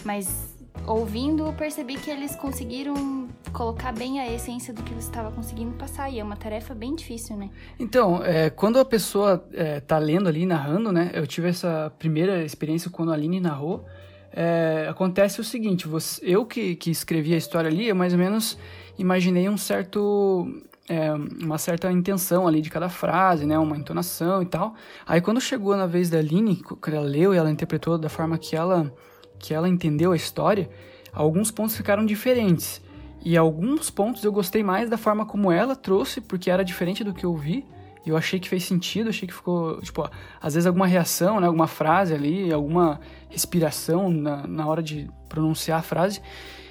[0.04, 0.59] mas
[0.92, 6.10] ouvindo, percebi que eles conseguiram colocar bem a essência do que você estava conseguindo passar.
[6.10, 7.50] E é uma tarefa bem difícil, né?
[7.78, 11.10] Então, é, quando a pessoa é, tá lendo ali, narrando, né?
[11.14, 13.84] Eu tive essa primeira experiência quando a Aline narrou.
[14.32, 18.18] É, acontece o seguinte, você, eu que, que escrevi a história ali, eu mais ou
[18.18, 18.56] menos
[18.96, 20.46] imaginei um certo
[20.88, 24.74] é, uma certa intenção ali de cada frase, né, uma entonação e tal.
[25.04, 28.38] Aí quando chegou na vez da Aline, quando ela leu e ela interpretou da forma
[28.38, 28.92] que ela
[29.40, 30.70] que ela entendeu a história,
[31.12, 32.80] alguns pontos ficaram diferentes.
[33.24, 37.12] E alguns pontos eu gostei mais da forma como ela trouxe, porque era diferente do
[37.12, 37.66] que eu vi.
[38.06, 40.08] Eu achei que fez sentido, achei que ficou, tipo,
[40.40, 42.98] às vezes alguma reação, né, alguma frase ali, alguma
[43.28, 46.22] respiração na, na hora de pronunciar a frase.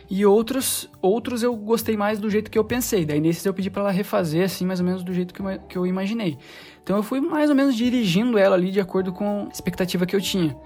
[0.10, 3.05] E outros, outros eu gostei mais do jeito que eu pensei.
[3.05, 5.60] Daí nesses eu pedi para ela refazer, assim, mais ou menos do jeito que eu,
[5.69, 6.36] que eu imaginei.
[6.84, 10.15] Então eu fui mais ou menos dirigindo ela ali de acordo com a expectativa que
[10.15, 10.58] eu tinha.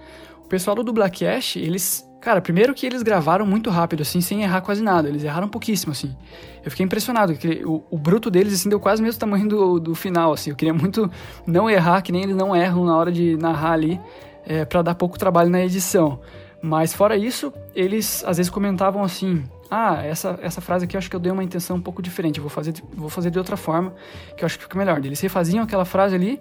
[0.44, 4.62] O pessoal do Dublacast, eles Cara, primeiro que eles gravaram muito rápido, assim, sem errar
[4.62, 5.10] quase nada.
[5.10, 6.16] Eles erraram pouquíssimo, assim.
[6.64, 9.78] Eu fiquei impressionado, porque o, o bruto deles, assim, deu quase o mesmo tamanho do,
[9.78, 10.50] do final, assim.
[10.50, 11.12] Eu queria muito
[11.46, 14.00] não errar, que nem eles não erram na hora de narrar ali,
[14.46, 16.22] é, para dar pouco trabalho na edição.
[16.62, 21.10] Mas fora isso, eles às vezes comentavam assim: ah, essa, essa frase aqui eu acho
[21.10, 23.94] que eu dei uma intenção um pouco diferente, vou fazer, vou fazer de outra forma,
[24.38, 25.04] que eu acho que fica melhor.
[25.04, 26.40] Eles refaziam aquela frase ali,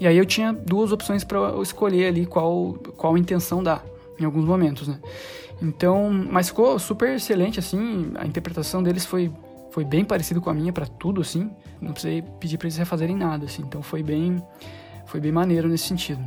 [0.00, 3.84] e aí eu tinha duas opções para escolher ali qual, qual intenção dar
[4.18, 4.98] em alguns momentos, né?
[5.62, 9.30] Então, mas ficou super excelente, assim, a interpretação deles foi,
[9.70, 13.16] foi bem parecido com a minha para tudo, assim, não precisei pedir para eles refazerem
[13.16, 14.42] nada, assim, então foi bem,
[15.06, 16.22] foi bem maneiro nesse sentido.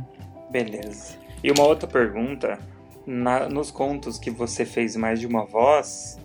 [0.50, 1.16] Beleza.
[1.44, 2.58] E uma outra pergunta,
[3.06, 6.18] na, nos contos que você fez mais de uma voz,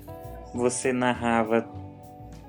[0.53, 1.67] você narrava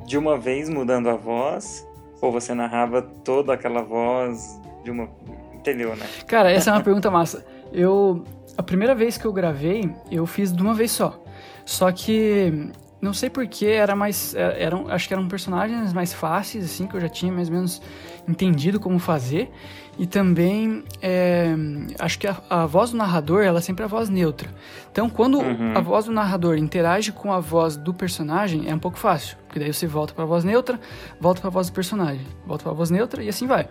[0.07, 1.87] de uma vez mudando a voz,
[2.21, 5.09] ou você narrava toda aquela voz de uma...
[5.55, 6.07] Entendeu, né?
[6.27, 7.45] Cara, essa é uma pergunta massa.
[7.73, 8.23] Eu,
[8.57, 11.19] a primeira vez que eu gravei, eu fiz de uma vez só.
[11.65, 12.71] Só que
[13.05, 14.35] não sei porquê, era mais.
[14.35, 17.55] É, eram, acho que eram personagens mais fáceis, assim, que eu já tinha mais ou
[17.55, 17.83] menos
[18.27, 19.51] entendido como fazer.
[19.99, 21.55] E também, é,
[21.99, 24.49] acho que a, a, voz do narrador, ela é sempre a voz neutra.
[24.91, 25.77] Então, quando uhum.
[25.77, 29.37] a voz do narrador interage com a voz do personagem, é um pouco fácil.
[29.47, 30.81] Porque daí você volta para a voz neutra,
[31.21, 33.69] volta para a voz do personagem, volta para a voz neutra e assim vai.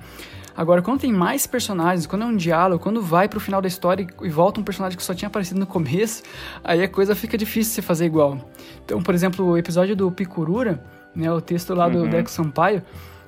[0.56, 4.08] Agora, quando tem mais personagens, quando é um diálogo, quando vai pro final da história
[4.22, 6.24] e volta um personagem que só tinha aparecido no começo,
[6.64, 8.38] aí a coisa fica difícil de fazer igual.
[8.86, 10.84] Então, por exemplo, o episódio do Picurura,
[11.16, 12.10] né, o texto lá do uhum.
[12.10, 12.84] Deco Sampaio,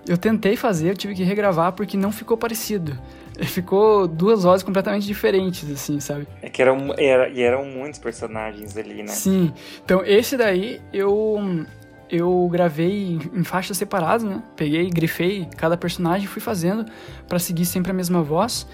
[0.07, 2.97] eu tentei fazer, eu tive que regravar porque não ficou parecido.
[3.35, 6.25] Ficou duas vozes completamente diferentes, assim, sabe?
[6.41, 9.09] É que eram, era, e eram muitos personagens ali, né?
[9.09, 9.51] Sim.
[9.83, 11.65] Então, esse daí, eu
[12.09, 14.41] eu gravei em faixas separadas, né?
[14.55, 16.85] Peguei, grifei cada personagem e fui fazendo
[17.27, 18.67] para seguir sempre a mesma voz.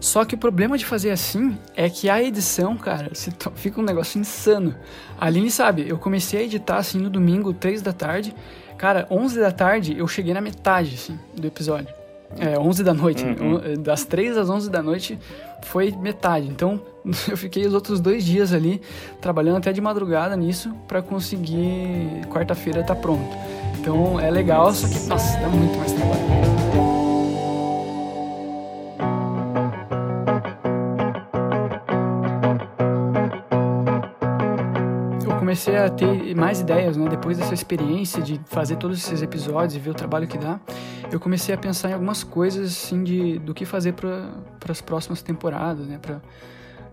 [0.00, 3.10] Só que o problema de fazer assim é que a edição, cara,
[3.56, 4.74] fica um negócio insano.
[5.18, 8.34] A Aline sabe, eu comecei a editar assim no domingo, 3 da tarde.
[8.76, 11.97] Cara, 11 da tarde eu cheguei na metade assim, do episódio.
[12.36, 13.24] É, 11 da noite.
[13.24, 13.58] Uhum.
[13.58, 13.76] Né?
[13.78, 15.18] Das 3 às 11 da noite
[15.62, 16.48] foi metade.
[16.48, 16.80] Então
[17.28, 18.80] eu fiquei os outros dois dias ali
[19.20, 23.36] trabalhando até de madrugada nisso para conseguir quarta-feira estar tá pronto.
[23.80, 26.57] Então é legal, só que nossa, dá muito mais trabalho.
[35.58, 37.08] Comecei a ter mais ideias, né?
[37.08, 40.60] Depois dessa experiência de fazer todos esses episódios e ver o trabalho que dá,
[41.10, 44.30] eu comecei a pensar em algumas coisas, assim, de, do que fazer para
[44.68, 45.98] as próximas temporadas, né?
[46.00, 46.20] Pra,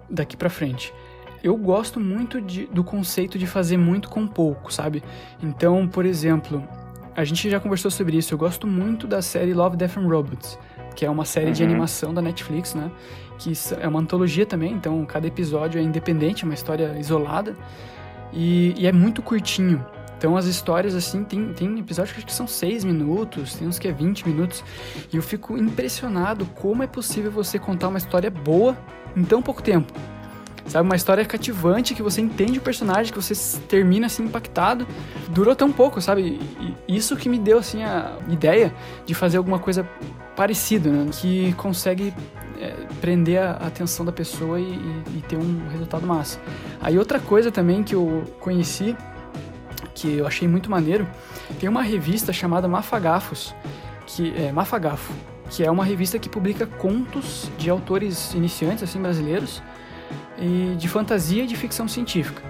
[0.10, 0.92] daqui para frente.
[1.44, 5.04] Eu gosto muito de, do conceito de fazer muito com pouco, sabe?
[5.44, 6.68] Então, por exemplo,
[7.16, 8.34] a gente já conversou sobre isso.
[8.34, 10.58] Eu gosto muito da série Love, Death and Robots,
[10.96, 11.54] que é uma série uhum.
[11.54, 12.90] de animação da Netflix, né?
[13.38, 17.56] Que é uma antologia também, então cada episódio é independente, uma história isolada.
[18.36, 19.86] E, e, é muito curtinho.
[20.18, 23.92] Então as histórias, assim, tem, tem episódios que são 6 minutos, tem uns que é
[23.92, 24.64] 20 minutos.
[25.12, 28.78] E eu fico impressionado como é possível você contar uma história boa
[29.16, 29.92] em tão pouco tempo.
[30.68, 34.88] Sabe, uma história cativante que você entende o personagem, que você termina assim impactado.
[35.30, 36.40] Durou tão pouco, sabe?
[36.88, 38.74] E isso que me deu assim a ideia
[39.06, 39.88] de fazer alguma coisa
[40.36, 41.12] parecida, né?
[41.12, 42.12] Que consegue
[42.60, 44.64] é, prender a atenção da pessoa e,
[45.16, 46.40] e, ter um resultado massa.
[46.82, 48.96] Aí outra coisa também que eu conheci,
[49.94, 51.08] que eu achei muito maneiro,
[51.60, 53.56] tem uma revista chamada Mafagafos,
[54.06, 55.14] que é Mafagafo,
[55.50, 59.62] que é uma revista que publica contos de autores iniciantes assim brasileiros
[60.38, 62.42] e de fantasia e de ficção científica.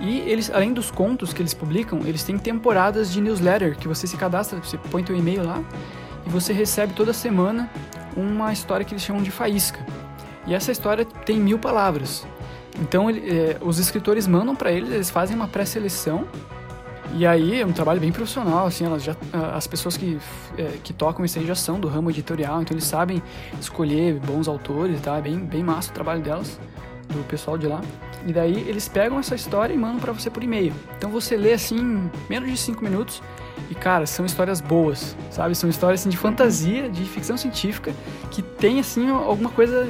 [0.00, 4.06] E eles, além dos contos que eles publicam, eles têm temporadas de newsletter que você
[4.06, 5.62] se cadastra, você põe teu e-mail lá
[6.26, 7.70] e você recebe toda semana
[8.16, 9.84] uma história que eles chamam de faísca.
[10.46, 12.26] E essa história tem mil palavras.
[12.80, 16.26] Então ele, é, os escritores mandam para eles, eles fazem uma pré-seleção
[17.14, 19.16] E aí é um trabalho bem profissional, assim, elas já,
[19.54, 20.18] as pessoas que,
[20.56, 23.20] é, que tocam isso aí já são do ramo editorial, então eles sabem
[23.60, 25.18] escolher bons autores, tá?
[25.18, 26.60] É bem, bem massa o trabalho delas,
[27.08, 27.80] do pessoal de lá.
[28.26, 30.72] E daí eles pegam essa história e mandam para você por e-mail.
[30.96, 33.20] Então você lê assim, menos de 5 minutos,
[33.68, 35.54] e cara, são histórias boas, sabe?
[35.54, 37.92] São histórias assim, de fantasia, de ficção científica,
[38.30, 39.88] que tem assim alguma coisa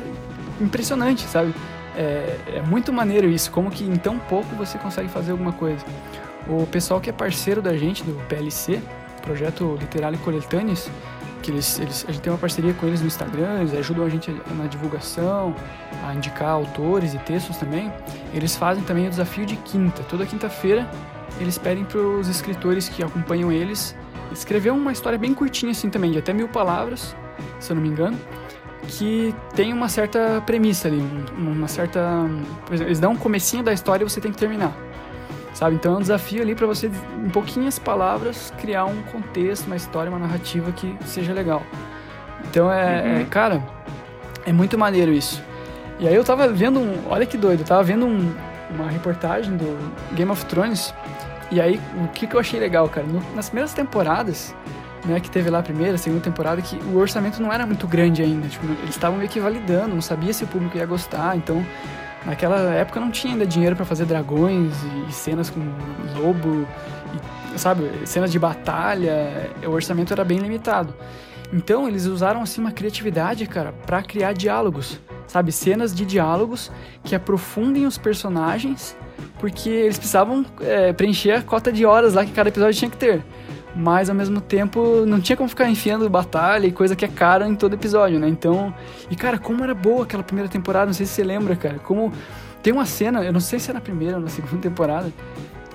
[0.61, 1.55] impressionante, sabe?
[1.97, 5.85] É, é muito maneiro isso, como que em tão pouco você consegue fazer alguma coisa.
[6.49, 8.81] O pessoal que é parceiro da gente, do PLC,
[9.23, 10.91] Projeto Literário Coletâneas,
[11.43, 14.09] que eles, eles, a gente tem uma parceria com eles no Instagram, eles ajudam a
[14.09, 15.55] gente na divulgação,
[16.07, 17.93] a indicar autores e textos também.
[18.33, 20.03] Eles fazem também o desafio de quinta.
[20.05, 20.89] Toda quinta-feira
[21.39, 23.97] eles pedem para os escritores que acompanham eles
[24.33, 27.17] escrever uma história bem curtinha assim também, de até mil palavras,
[27.59, 28.19] se eu não me engano,
[28.87, 31.03] que tem uma certa premissa ali,
[31.37, 32.01] uma certa...
[32.71, 34.73] Exemplo, eles dão um comecinho da história e você tem que terminar
[35.61, 35.77] sabe?
[35.77, 36.91] Então é um desafio ali para você,
[37.23, 41.63] em pouquinhas palavras, criar um contexto, uma história, uma narrativa que seja legal.
[42.49, 43.21] Então é, uhum.
[43.21, 43.63] é cara,
[44.47, 45.43] é muito maneiro isso.
[45.99, 48.35] E aí eu tava vendo um, olha que doido, eu tava vendo um,
[48.75, 50.95] uma reportagem do Game of Thrones.
[51.51, 53.07] E aí o que, que eu achei legal, cara?
[53.07, 54.55] No, nas primeiras temporadas,
[55.05, 57.87] né, que teve lá a primeira, a segunda temporada, que o orçamento não era muito
[57.87, 58.49] grande ainda.
[58.49, 61.65] Tipo, eles estavam meio que validando, não sabia se o público ia gostar, então
[62.25, 64.75] Naquela época não tinha ainda dinheiro para fazer dragões
[65.09, 65.61] e cenas com
[66.19, 66.67] lobo,
[67.55, 70.95] e, sabe, cenas de batalha, o orçamento era bem limitado.
[71.53, 76.73] Então eles usaram assim uma criatividade, cara, para criar diálogos, sabe, cenas de diálogos
[77.05, 78.97] que aprofundem os personagens,
[79.39, 82.97] porque eles precisavam é, preencher a cota de horas lá que cada episódio tinha que
[82.97, 83.23] ter
[83.73, 87.47] mas ao mesmo tempo não tinha como ficar enfiando batalha e coisa que é cara
[87.47, 88.29] em todo episódio, né?
[88.29, 88.75] Então,
[89.09, 92.13] e cara, como era boa aquela primeira temporada, não sei se você lembra, cara, como
[92.65, 95.13] tem uma cena, eu não sei se é na primeira ou na segunda temporada,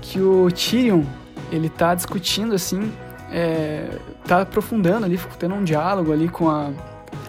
[0.01, 1.03] que o Tyrion,
[1.49, 2.91] ele tá discutindo assim,
[3.31, 3.87] é,
[4.27, 6.71] tá aprofundando ali, tendo um diálogo ali com a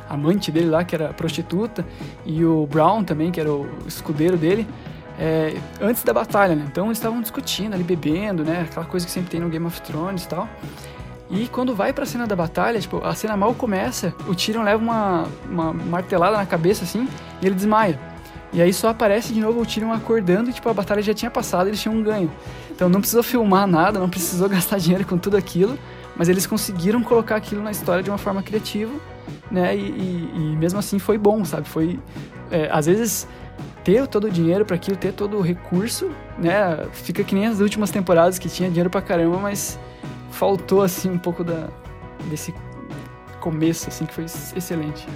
[0.08, 1.84] amante dele lá, que era prostituta,
[2.24, 4.66] e o Brown também, que era o escudeiro dele,
[5.18, 6.64] é, antes da batalha, né?
[6.70, 8.66] Então eles estavam discutindo ali, bebendo, né?
[8.68, 10.48] Aquela coisa que sempre tem no Game of Thrones e tal.
[11.28, 14.82] E quando vai pra cena da batalha, tipo, a cena mal começa, o Tyrion leva
[14.82, 17.08] uma, uma martelada na cabeça, assim,
[17.42, 17.98] e ele desmaia.
[18.52, 21.30] E aí só aparece de novo o Tyrion acordando e, tipo, a batalha já tinha
[21.30, 22.30] passado, eles tinham um ganho.
[22.70, 25.76] Então não precisou filmar nada, não precisou gastar dinheiro com tudo aquilo,
[26.16, 28.92] mas eles conseguiram colocar aquilo na história de uma forma criativa,
[29.50, 29.76] né?
[29.76, 31.68] E, e, e mesmo assim foi bom, sabe?
[31.68, 31.98] Foi...
[32.50, 33.28] É, às vezes
[33.84, 36.86] ter todo o dinheiro para aquilo, ter todo o recurso, né?
[36.92, 39.78] Fica que nem as últimas temporadas que tinha dinheiro pra caramba, mas
[40.30, 41.68] faltou assim um pouco da
[42.28, 42.52] desse
[43.40, 45.06] começo assim que foi excelente.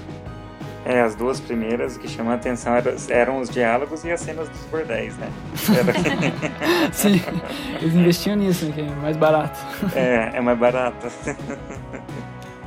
[0.85, 4.49] É, as duas primeiras que chamam a atenção eram, eram os diálogos e as cenas
[4.49, 5.31] dos bordéis, né?
[5.79, 5.93] Era...
[6.93, 7.21] Sim,
[7.81, 8.73] eles investiam nisso, né?
[8.73, 9.59] Que é mais barato.
[9.95, 11.07] É, é mais barato.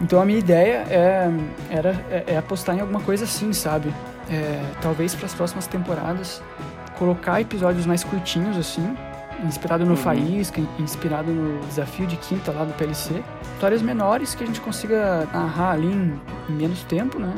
[0.01, 1.29] Então a minha ideia é,
[1.69, 3.93] era, é, é apostar em alguma coisa assim, sabe?
[4.29, 6.41] é, talvez para as próximas temporadas
[6.97, 8.95] colocar episódios mais curtinhos assim,
[9.43, 9.97] inspirado no uhum.
[9.97, 13.23] Faísca, inspirado no desafio de quinta lá do PLC,
[13.55, 17.33] histórias menores que a gente consiga narrar ali em, em menos tempo, né?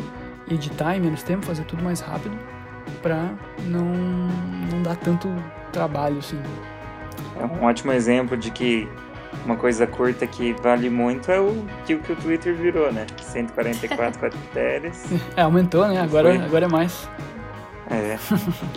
[0.50, 2.38] Editar em menos tempo, fazer tudo mais rápido,
[3.02, 3.32] para
[3.66, 3.86] não
[4.72, 5.34] não dar tanto
[5.72, 6.40] trabalho assim.
[7.40, 8.88] É um ótimo exemplo de que
[9.44, 13.06] uma coisa curta que vale muito é o que, o, que o Twitter virou, né?
[13.22, 15.04] 144 caracteres.
[15.36, 16.00] É, aumentou, né?
[16.02, 17.10] Agora, agora é mais.
[17.90, 18.18] É.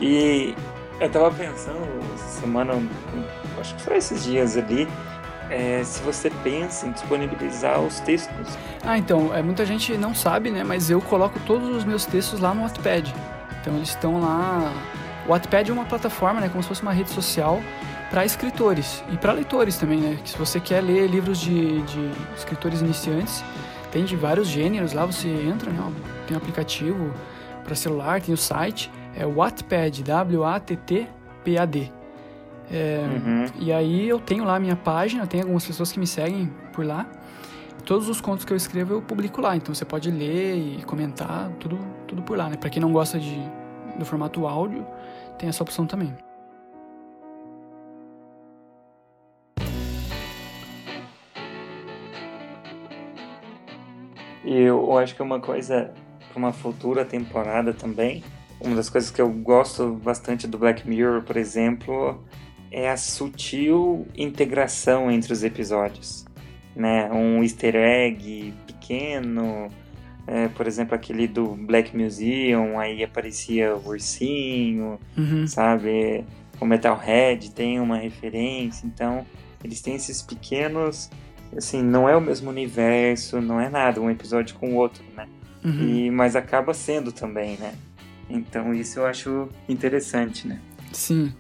[0.01, 0.55] E
[1.01, 2.75] eu tava pensando, semana,
[3.61, 4.89] acho que foi esses dias ali,
[5.51, 8.59] é, se você pensa em disponibilizar os textos.
[8.85, 10.63] Ah, então, é, muita gente não sabe, né?
[10.65, 13.15] Mas eu coloco todos os meus textos lá no Wattpad.
[13.61, 14.73] Então eles estão lá.
[15.27, 16.49] O Wattpad é uma plataforma, né?
[16.49, 17.61] Como se fosse uma rede social
[18.11, 20.19] para escritores e para leitores também, né?
[20.23, 23.45] Que se você quer ler livros de, de escritores iniciantes,
[23.91, 25.93] tem de vários gêneros lá, você entra, né?
[26.27, 27.13] Tem um aplicativo
[27.65, 31.98] para celular, tem o site, é Wattpad, W-A-T-T-P-A-D.
[32.71, 33.47] É, uhum.
[33.59, 36.85] E aí eu tenho lá a minha página, tem algumas pessoas que me seguem por
[36.85, 37.07] lá.
[37.85, 41.51] Todos os contos que eu escrevo eu publico lá, então você pode ler e comentar,
[41.59, 42.57] tudo, tudo por lá, né?
[42.57, 43.41] Para quem não gosta de,
[43.99, 44.87] do formato áudio,
[45.39, 46.15] tem essa opção também.
[54.45, 55.93] E eu acho que uma coisa
[56.29, 58.23] para uma futura temporada também,
[58.61, 62.25] uma das coisas que eu gosto bastante do Black Mirror, por exemplo,
[62.71, 66.25] é a sutil integração entre os episódios.
[66.75, 67.11] Né?
[67.11, 69.69] Um easter egg pequeno,
[70.27, 75.47] é, por exemplo, aquele do Black Museum, aí aparecia o ursinho, uhum.
[75.47, 76.25] sabe?
[76.61, 79.25] O Metalhead tem uma referência, então
[79.65, 81.11] eles têm esses pequenos,
[81.57, 85.27] assim, não é o mesmo universo, não é nada, um episódio com o outro, né?
[85.65, 85.89] Uhum.
[85.89, 87.75] E, mas acaba sendo também, né?
[88.29, 90.61] Então isso eu acho interessante, né?
[90.93, 91.33] Sim.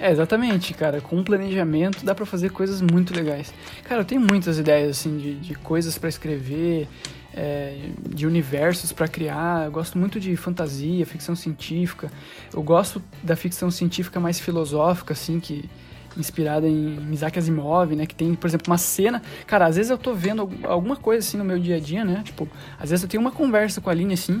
[0.00, 0.98] É, exatamente, cara.
[0.98, 3.52] Com planejamento dá para fazer coisas muito legais.
[3.84, 6.88] Cara, eu tenho muitas ideias, assim, de, de coisas para escrever,
[7.34, 7.76] é,
[8.08, 9.66] de universos para criar.
[9.66, 12.10] Eu gosto muito de fantasia, ficção científica.
[12.50, 15.68] Eu gosto da ficção científica mais filosófica, assim, que
[16.16, 18.06] inspirada em Isaac Asimov, né?
[18.06, 19.20] Que tem, por exemplo, uma cena.
[19.46, 22.22] Cara, às vezes eu tô vendo alguma coisa assim no meu dia a dia, né?
[22.24, 24.38] Tipo, às vezes eu tenho uma conversa com a Aline assim.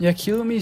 [0.00, 0.58] E aquilo me,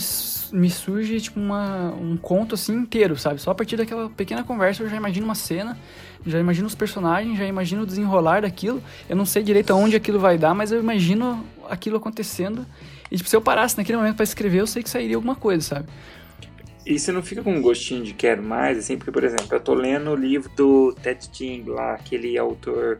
[0.52, 3.40] me surge tipo uma, um conto assim inteiro, sabe?
[3.40, 5.78] Só a partir daquela pequena conversa eu já imagino uma cena,
[6.26, 8.82] já imagino os personagens, já imagino o desenrolar daquilo.
[9.08, 12.66] Eu não sei direito aonde aquilo vai dar, mas eu imagino aquilo acontecendo.
[13.12, 15.62] E tipo, se eu parasse naquele momento para escrever, eu sei que sairia alguma coisa,
[15.62, 15.88] sabe?
[16.84, 19.60] E você não fica com um gostinho de quero mais, assim, porque, por exemplo, eu
[19.60, 22.98] tô lendo o livro do Ted Ting, lá, aquele autor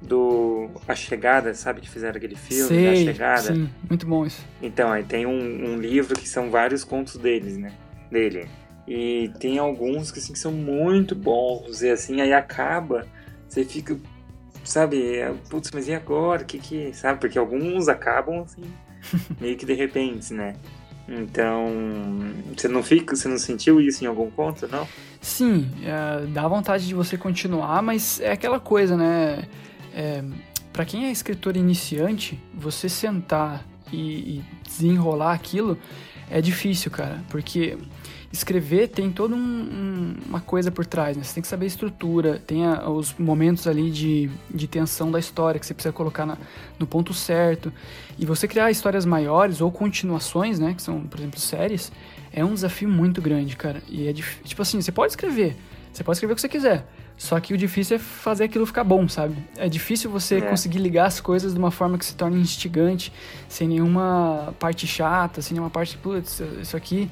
[0.00, 3.54] do A Chegada, sabe que fizeram aquele filme Sei, da Chegada?
[3.54, 4.44] Sim, muito bom isso.
[4.62, 7.72] Então, aí tem um, um, livro que são vários contos deles, né?
[8.10, 8.48] Dele.
[8.86, 13.06] E tem alguns que, assim, que são muito bons, e assim, aí acaba,
[13.48, 13.98] você fica,
[14.62, 16.44] sabe, putz, mas e agora?
[16.44, 17.18] Que que, sabe?
[17.18, 18.62] Porque alguns acabam, assim,
[19.40, 20.54] meio que de repente, né?
[21.08, 21.66] Então,
[22.56, 24.86] você não fica, você não sentiu isso em algum ponto, não?
[25.20, 29.44] Sim, é, dá vontade de você continuar, mas é aquela coisa, né?
[29.96, 30.22] É,
[30.74, 35.78] para quem é escritor iniciante, você sentar e, e, desenrolar aquilo
[36.30, 37.78] é difícil, cara, porque
[38.30, 41.22] escrever tem toda um, um, uma coisa por trás, né?
[41.22, 45.18] Você tem que saber a estrutura, tem a, os momentos ali de, de tensão da
[45.18, 46.36] história que você precisa colocar na,
[46.78, 47.72] no ponto certo.
[48.18, 50.74] E você criar histórias maiores ou continuações, né?
[50.74, 51.90] Que são, por exemplo, séries,
[52.30, 53.82] é um desafio muito grande, cara.
[53.88, 55.56] E é tipo assim, você pode escrever,
[55.90, 56.86] você pode escrever o que você quiser.
[57.16, 59.36] Só que o difícil é fazer aquilo ficar bom, sabe?
[59.56, 60.40] É difícil você é.
[60.42, 63.12] conseguir ligar as coisas de uma forma que se torne instigante,
[63.48, 67.10] sem nenhuma parte chata, sem nenhuma parte, putz, isso aqui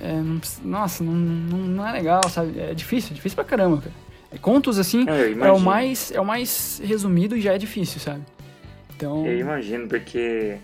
[0.00, 0.22] é,
[0.62, 2.58] nossa, não, não, não, é legal, sabe?
[2.58, 4.40] É difícil, difícil pra caramba, cara.
[4.40, 8.22] Contos, assim, é, é, o mais, é o mais resumido e já é difícil, sabe?
[8.94, 9.26] Então...
[9.26, 10.58] Eu imagino, porque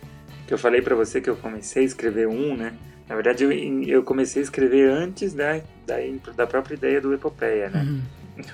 [0.46, 2.74] que eu falei para você que eu comecei a escrever um, né?
[3.08, 3.52] Na verdade, eu,
[3.84, 5.96] eu comecei a escrever antes da, da,
[6.36, 7.82] da própria ideia do Epopeia, né?
[7.82, 8.02] Uhum.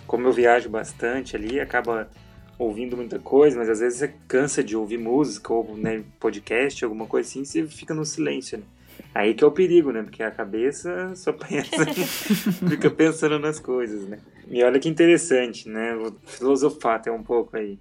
[0.06, 2.08] Como eu viajo bastante ali, acaba
[2.58, 7.06] ouvindo muita coisa, mas às vezes você cansa de ouvir música ou né, podcast, alguma
[7.06, 8.64] coisa assim, você fica no silêncio, né?
[9.14, 10.02] Aí que é o perigo, né?
[10.02, 11.86] Porque a cabeça só pensa,
[12.68, 14.18] fica pensando nas coisas, né?
[14.48, 15.94] E olha que interessante, né?
[15.94, 17.78] Vou filosofar até um pouco aí.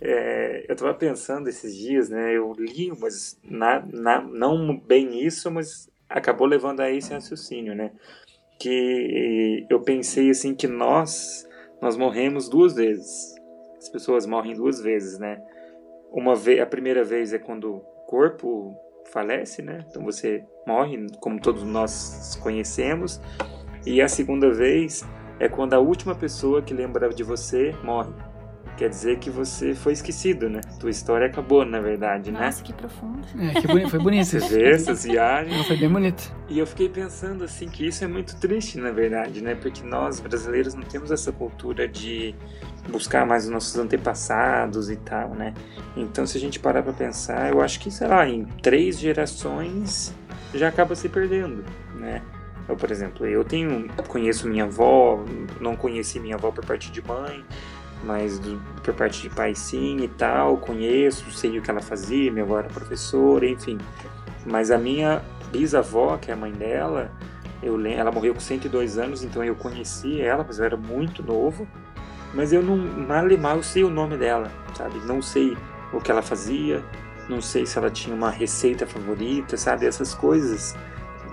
[0.00, 2.36] É, eu tava pensando esses dias, né?
[2.36, 7.90] Eu li, mas na, na, não bem isso, mas acabou levando a esse raciocínio, né?
[8.60, 11.48] Que eu pensei assim que nós
[11.80, 13.34] nós morremos duas vezes.
[13.78, 15.42] As pessoas morrem duas vezes, né?
[16.12, 18.76] Uma vez, a primeira vez é quando o corpo
[19.10, 19.84] falece, né?
[19.88, 23.20] Então você morre, como todos nós conhecemos.
[23.86, 25.02] E a segunda vez
[25.38, 28.12] é quando a última pessoa que lembra de você morre.
[28.80, 30.62] Quer dizer que você foi esquecido, né?
[30.78, 32.46] Tua história acabou, na verdade, Nossa, né?
[32.46, 33.26] Nossa, que profundo.
[33.38, 34.24] É, que bonito, foi bonito.
[34.24, 35.54] Você vê essas viagens.
[35.54, 36.34] Não, foi bem bonito.
[36.48, 39.54] E eu fiquei pensando, assim, que isso é muito triste, na verdade, né?
[39.54, 42.34] Porque nós, brasileiros, não temos essa cultura de
[42.88, 45.52] buscar mais os nossos antepassados e tal, né?
[45.94, 50.14] Então, se a gente parar para pensar, eu acho que, sei lá, em três gerações
[50.54, 51.62] já acaba se perdendo,
[51.96, 52.22] né?
[52.66, 55.22] Eu, por exemplo, eu tenho, conheço minha avó,
[55.60, 57.44] não conheci minha avó por parte de mãe,
[58.04, 62.30] mas do, por parte de pai sim e tal, conheço, sei o que ela fazia,
[62.30, 63.78] minha avó era professora, enfim.
[64.46, 67.10] Mas a minha bisavó, que é a mãe dela,
[67.62, 71.66] eu, ela morreu com 102 anos, então eu conheci ela, mas eu era muito novo.
[72.32, 74.98] Mas eu não, mal e mal, eu sei o nome dela, sabe?
[75.04, 75.56] Não sei
[75.92, 76.82] o que ela fazia,
[77.28, 79.86] não sei se ela tinha uma receita favorita, sabe?
[79.86, 80.76] Essas coisas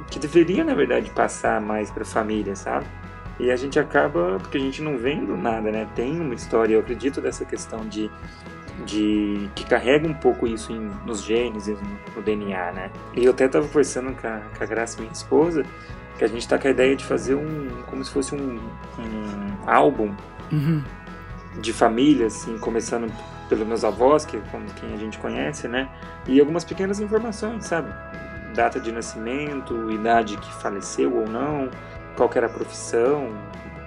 [0.09, 2.85] que deveriam, na verdade, passar mais para a família, sabe?
[3.39, 5.87] E a gente acaba, porque a gente não vendo nada, né?
[5.95, 8.09] Tem uma história, eu acredito, dessa questão de,
[8.85, 12.91] de que carrega um pouco isso em, nos genes e no, no, DNA, né?
[13.15, 15.63] E eu até estava conversando com a, com a Graça, minha esposa,
[16.17, 19.69] que a gente está com a ideia de fazer um, como se fosse um, um
[19.69, 20.15] álbum
[20.51, 20.83] uhum.
[21.61, 23.11] de família, assim, começando
[23.47, 25.89] pelos meus avós, que como quem a gente conhece, né?
[26.27, 27.93] E algumas pequenas informações, sabe?
[28.55, 31.69] Data de nascimento, idade que faleceu ou não,
[32.17, 33.29] qual era a profissão,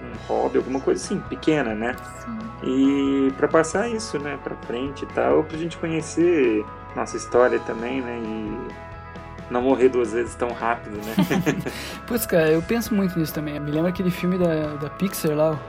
[0.01, 1.95] um hobby, alguma coisa assim, pequena, né?
[2.23, 2.39] Sim.
[2.63, 6.65] E para passar isso, né, para frente e tal, pra gente conhecer
[6.95, 8.19] nossa história também, né?
[8.23, 11.13] E não morrer duas vezes tão rápido, né?
[12.07, 13.59] Putz, cara, eu penso muito nisso também.
[13.59, 15.59] Me lembra aquele filme da, da Pixar lá,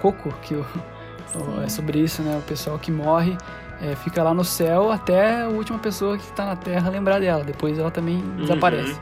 [0.00, 0.66] Coco, que o,
[1.32, 1.62] Sim.
[1.64, 2.36] É sobre isso, né?
[2.38, 3.36] O pessoal que morre
[3.80, 7.44] é, fica lá no céu até a última pessoa que está na Terra lembrar dela.
[7.44, 8.36] Depois ela também uhum.
[8.36, 9.00] desaparece.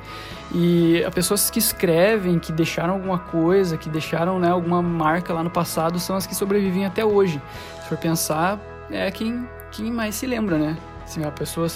[0.54, 5.42] E as pessoas que escrevem, que deixaram alguma coisa, que deixaram né, alguma marca lá
[5.42, 7.40] no passado, são as que sobrevivem até hoje.
[7.82, 8.60] Se for pensar,
[8.90, 10.76] é quem, quem mais se lembra, né?
[11.04, 11.66] Assim, a pessoa,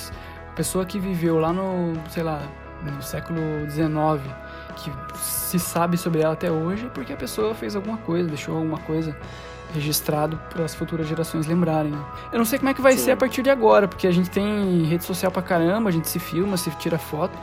[0.50, 2.42] a pessoa que viveu lá no, sei lá,
[2.82, 4.34] no século XIX,
[4.76, 8.56] que se sabe sobre ela até hoje, é porque a pessoa fez alguma coisa, deixou
[8.56, 9.16] alguma coisa
[9.74, 11.92] registrado para as futuras gerações lembrarem.
[11.92, 12.04] Né?
[12.32, 13.04] Eu não sei como é que vai Sim.
[13.04, 16.08] ser a partir de agora, porque a gente tem rede social pra caramba, a gente
[16.08, 17.36] se filma, se tira foto.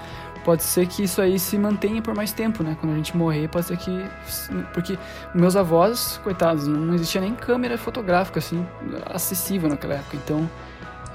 [0.43, 2.77] Pode ser que isso aí se mantenha por mais tempo, né?
[2.79, 4.05] Quando a gente morrer, pode ser que.
[4.73, 4.97] Porque
[5.35, 8.65] meus avós, coitados, não existia nem câmera fotográfica, assim,
[9.07, 10.15] acessível naquela época.
[10.15, 10.49] Então.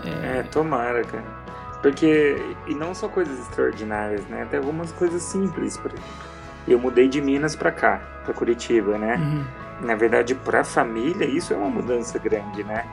[0.05, 1.42] É, é tomara, cara.
[1.83, 2.37] Porque.
[2.67, 4.43] E não só coisas extraordinárias, né?
[4.43, 6.33] Até algumas coisas simples, por exemplo.
[6.67, 9.17] Eu mudei de Minas pra cá, pra Curitiba, né?
[9.17, 12.85] Uhum na verdade, para a família, isso é uma mudança grande, né?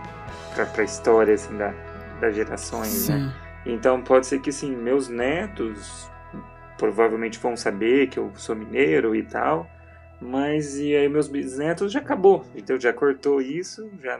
[0.53, 1.73] Para a história, assim, da,
[2.19, 3.15] das gerações, né?
[3.15, 3.25] Sim.
[3.25, 3.33] né?
[3.65, 6.09] Então, pode ser que, assim, meus netos
[6.77, 9.69] provavelmente vão saber que eu sou mineiro e tal,
[10.21, 14.17] mas e aí meus bisnetos já acabou, então já cortou isso, já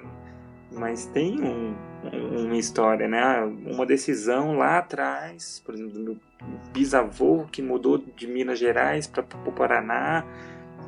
[0.72, 1.76] mas tem um,
[2.14, 3.42] um, uma história, né?
[3.66, 6.18] Uma decisão lá atrás, por exemplo, do meu
[6.72, 10.26] bisavô que mudou de Minas Gerais para o Paraná,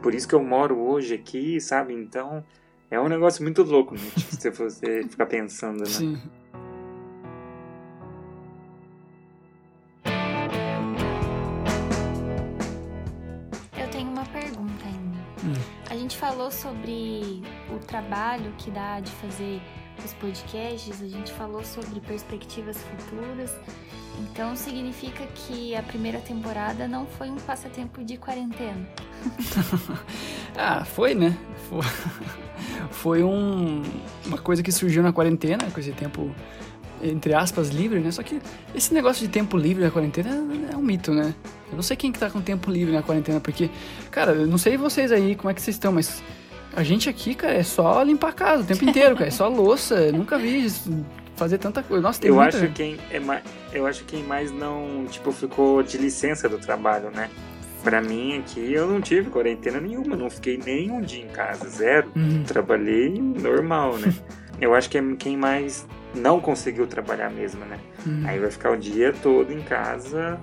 [0.02, 1.94] por isso que eu moro hoje aqui, sabe?
[1.94, 2.44] Então,
[2.90, 4.02] é um negócio muito louco, né?
[4.40, 5.86] se você ficar pensando, né?
[5.86, 6.22] Sim.
[16.22, 17.42] Falou sobre
[17.72, 19.60] o trabalho que dá de fazer
[20.06, 23.52] os podcasts, a gente falou sobre perspectivas futuras.
[24.20, 28.88] Então significa que a primeira temporada não foi um passatempo de quarentena.
[30.56, 31.36] ah, foi, né?
[31.68, 31.82] Foi,
[32.92, 33.82] foi um,
[34.24, 36.36] uma coisa que surgiu na quarentena, com esse tempo,
[37.04, 38.12] entre aspas, livre, né?
[38.12, 38.40] Só que
[38.76, 41.34] esse negócio de tempo livre na quarentena é, é um mito, né?
[41.70, 43.70] Eu não sei quem que tá com tempo livre na quarentena, porque,
[44.10, 46.22] cara, eu não sei vocês aí como é que vocês estão, mas
[46.76, 49.28] a gente aqui, cara, é só limpar a casa o tempo inteiro, cara.
[49.28, 49.96] É só louça.
[49.96, 50.68] Eu nunca vi
[51.36, 52.02] fazer tanta coisa.
[52.02, 52.58] Nossa, tem eu muita...
[52.58, 53.44] acho quem é mais,
[53.74, 57.30] eu acho quem mais não, tipo, ficou de licença do trabalho, né?
[57.84, 61.68] Pra mim aqui, eu não tive quarentena nenhuma, não fiquei nem um dia em casa,
[61.68, 62.12] zero.
[62.16, 62.44] Uhum.
[62.44, 64.14] Trabalhei normal, né?
[64.62, 67.80] eu acho que é quem mais não conseguiu trabalhar mesmo, né?
[68.06, 68.24] Uhum.
[68.26, 70.40] Aí vai ficar o dia todo em casa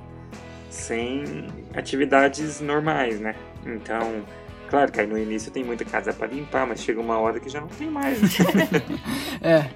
[0.70, 3.34] sem atividades normais, né?
[3.66, 4.22] Então,
[4.68, 7.48] claro que aí no início tem muita casa para limpar, mas chega uma hora que
[7.48, 8.20] já não tem mais.
[8.20, 8.28] Né?
[9.42, 9.70] é.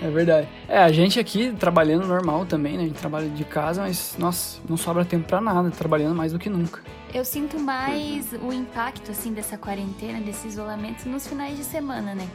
[0.00, 0.48] É verdade.
[0.68, 2.84] É, a gente aqui trabalhando normal também, né?
[2.84, 6.38] A gente trabalha de casa, mas, nossa, não sobra tempo para nada, trabalhando mais do
[6.38, 6.80] que nunca.
[7.12, 8.48] Eu sinto mais uhum.
[8.48, 12.28] o impacto, assim, dessa quarentena, desse isolamento nos finais de semana, né?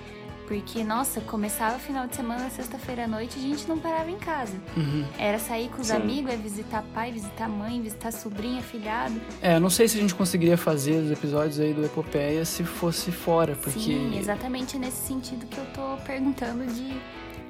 [0.47, 4.53] Porque, nossa, começava final de semana, sexta-feira à noite, a gente não parava em casa.
[4.75, 5.05] Uhum.
[5.17, 5.95] Era sair com os Sim.
[5.95, 9.19] amigos, é visitar pai, visitar mãe, visitar sobrinha, filhado.
[9.41, 13.11] É, não sei se a gente conseguiria fazer os episódios aí do Epopeia se fosse
[13.11, 13.79] fora, porque...
[13.79, 16.93] Sim, exatamente nesse sentido que eu tô perguntando de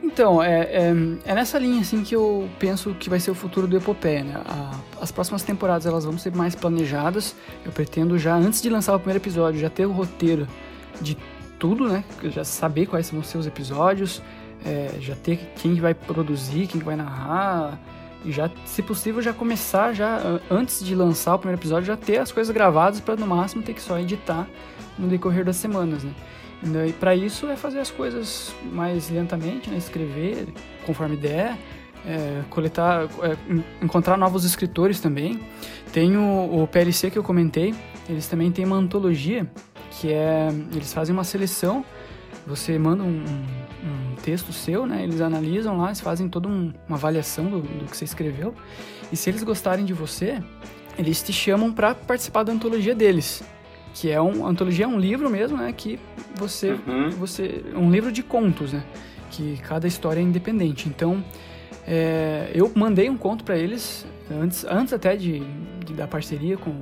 [0.03, 3.67] então, é, é, é, nessa linha assim que eu penso que vai ser o futuro
[3.67, 4.33] do Epopeia, né?
[4.45, 7.33] A, as próximas temporadas elas vão ser mais planejadas.
[7.65, 10.45] Eu pretendo já, antes de lançar o primeiro episódio, já ter o roteiro
[11.01, 11.17] de
[11.63, 12.03] tudo, né?
[12.25, 14.21] Já saber quais vão ser os episódios,
[14.65, 17.79] é, já ter quem vai produzir, quem vai narrar,
[18.25, 20.19] e já, se possível, já começar já
[20.51, 23.73] antes de lançar o primeiro episódio, já ter as coisas gravadas para no máximo ter
[23.73, 24.45] que só editar
[24.99, 26.11] no decorrer das semanas, né?
[26.61, 26.89] Né?
[26.89, 29.77] E para isso é fazer as coisas mais lentamente, né?
[29.77, 30.49] escrever
[30.85, 31.57] conforme der,
[32.05, 33.37] é, coletar, é,
[33.81, 35.39] encontrar novos escritores também.
[35.93, 37.73] Tem o, o, PLC que eu comentei,
[38.09, 39.49] eles também têm uma antologia
[39.99, 41.85] que é, eles fazem uma seleção,
[42.45, 45.03] você manda um, um texto seu, né?
[45.03, 48.53] Eles analisam lá, eles fazem toda um, uma avaliação do, do que você escreveu
[49.11, 50.41] e se eles gostarem de você,
[50.97, 53.43] eles te chamam para participar da antologia deles
[53.93, 55.71] que é um antologia é um livro mesmo, né?
[55.71, 55.99] Que
[56.35, 57.09] você uhum.
[57.11, 58.83] você um livro de contos, né?
[59.29, 60.89] Que cada história é independente.
[60.89, 61.23] Então
[61.87, 65.43] é, eu mandei um conto para eles antes antes até de,
[65.85, 66.81] de dar parceria com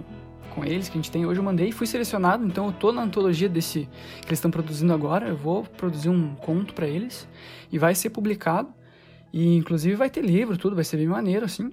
[0.52, 2.92] com eles que a gente tem hoje eu mandei e fui selecionado então eu tô
[2.92, 3.88] na antologia desse
[4.22, 7.28] que eles estão produzindo agora eu vou produzir um conto para eles
[7.72, 8.74] e vai ser publicado
[9.34, 11.72] e inclusive vai ter livro tudo vai ser bem maneiro assim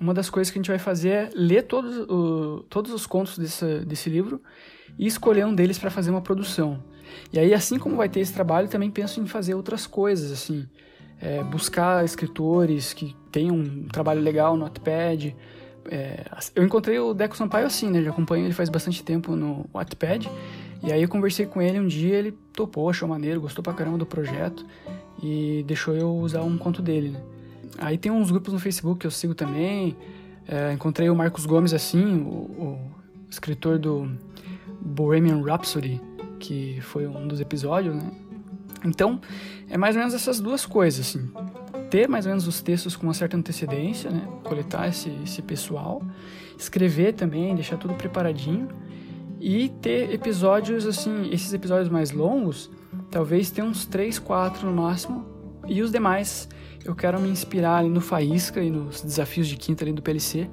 [0.00, 3.36] uma das coisas que a gente vai fazer é ler todos, o, todos os contos
[3.38, 4.40] desse, desse livro
[4.98, 6.82] e escolher um deles para fazer uma produção.
[7.30, 10.66] E aí, assim como vai ter esse trabalho, também penso em fazer outras coisas, assim,
[11.20, 15.36] é, buscar escritores que tenham um trabalho legal no Wattpad.
[15.86, 16.24] É,
[16.54, 18.02] eu encontrei o Deco Sampaio assim, né?
[18.02, 20.30] Já acompanho ele faz bastante tempo no Wattpad.
[20.82, 23.98] E aí eu conversei com ele um dia, ele topou, achou maneiro, gostou pra caramba
[23.98, 24.64] do projeto
[25.22, 27.20] e deixou eu usar um conto dele, né?
[27.78, 29.96] Aí tem uns grupos no Facebook que eu sigo também.
[30.48, 32.90] É, encontrei o Marcos Gomes assim, o, o
[33.30, 34.10] escritor do
[34.80, 36.00] Bohemian Rhapsody,
[36.38, 38.10] que foi um dos episódios, né?
[38.84, 39.20] Então,
[39.68, 41.30] é mais ou menos essas duas coisas, assim.
[41.90, 44.26] Ter mais ou menos os textos com uma certa antecedência, né?
[44.44, 46.02] Coletar esse, esse pessoal.
[46.56, 48.68] Escrever também, deixar tudo preparadinho.
[49.40, 52.70] E ter episódios, assim, esses episódios mais longos,
[53.10, 55.26] talvez ter uns 3, 4 no máximo.
[55.66, 56.48] E os demais,
[56.84, 60.48] eu quero me inspirar ali no Faísca e nos desafios de quinta ali do PLC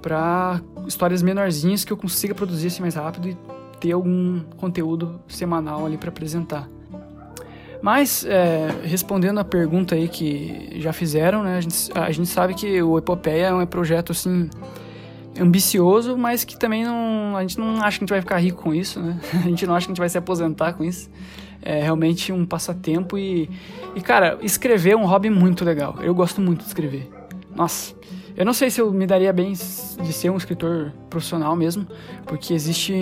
[0.00, 3.36] para histórias menorzinhas que eu consiga produzir assim mais rápido e
[3.78, 6.68] ter algum conteúdo semanal ali para apresentar.
[7.82, 12.54] Mas, é, respondendo a pergunta aí que já fizeram, né, a gente, a gente sabe
[12.54, 14.50] que o Epopeia é um projeto, assim,
[15.38, 18.62] ambicioso, mas que também não, a gente não acha que a gente vai ficar rico
[18.62, 19.18] com isso, né?
[19.44, 21.10] A gente não acha que a gente vai se aposentar com isso.
[21.62, 23.48] É realmente um passatempo e,
[23.94, 25.96] e cara, escrever é um hobby muito legal.
[26.00, 27.10] Eu gosto muito de escrever.
[27.54, 27.94] Nossa,
[28.36, 31.86] eu não sei se eu me daria bem de ser um escritor profissional mesmo,
[32.26, 32.94] porque existe.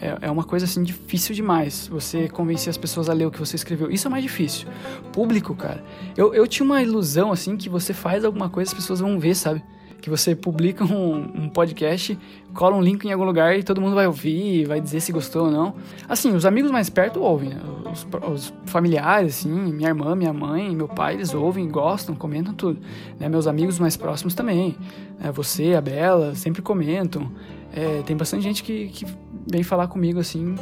[0.00, 3.38] É, é, uma coisa assim difícil demais você convencer as pessoas a ler o que
[3.38, 3.90] você escreveu.
[3.90, 4.68] Isso é mais difícil.
[5.12, 5.84] Público, cara.
[6.16, 9.34] Eu, eu tinha uma ilusão assim que você faz alguma coisa as pessoas vão ver,
[9.34, 9.62] sabe?
[10.00, 12.18] que você publica um, um, podcast,
[12.54, 15.44] cola um link em algum lugar e todo mundo vai ouvir, vai dizer se gostou
[15.44, 15.74] ou não.
[16.08, 17.60] Assim, os amigos mais perto ouvem, né?
[17.92, 22.80] Os, os, familiares, assim, minha irmã, minha mãe, meu pai, eles ouvem, gostam, comentam tudo.
[23.18, 23.28] Né?
[23.28, 24.76] Meus amigos mais próximos também,
[25.18, 25.30] né?
[25.32, 27.30] você, a Bela, sempre comentam.
[27.72, 29.06] É, tem bastante gente que, que
[29.50, 30.54] vem falar comigo, assim,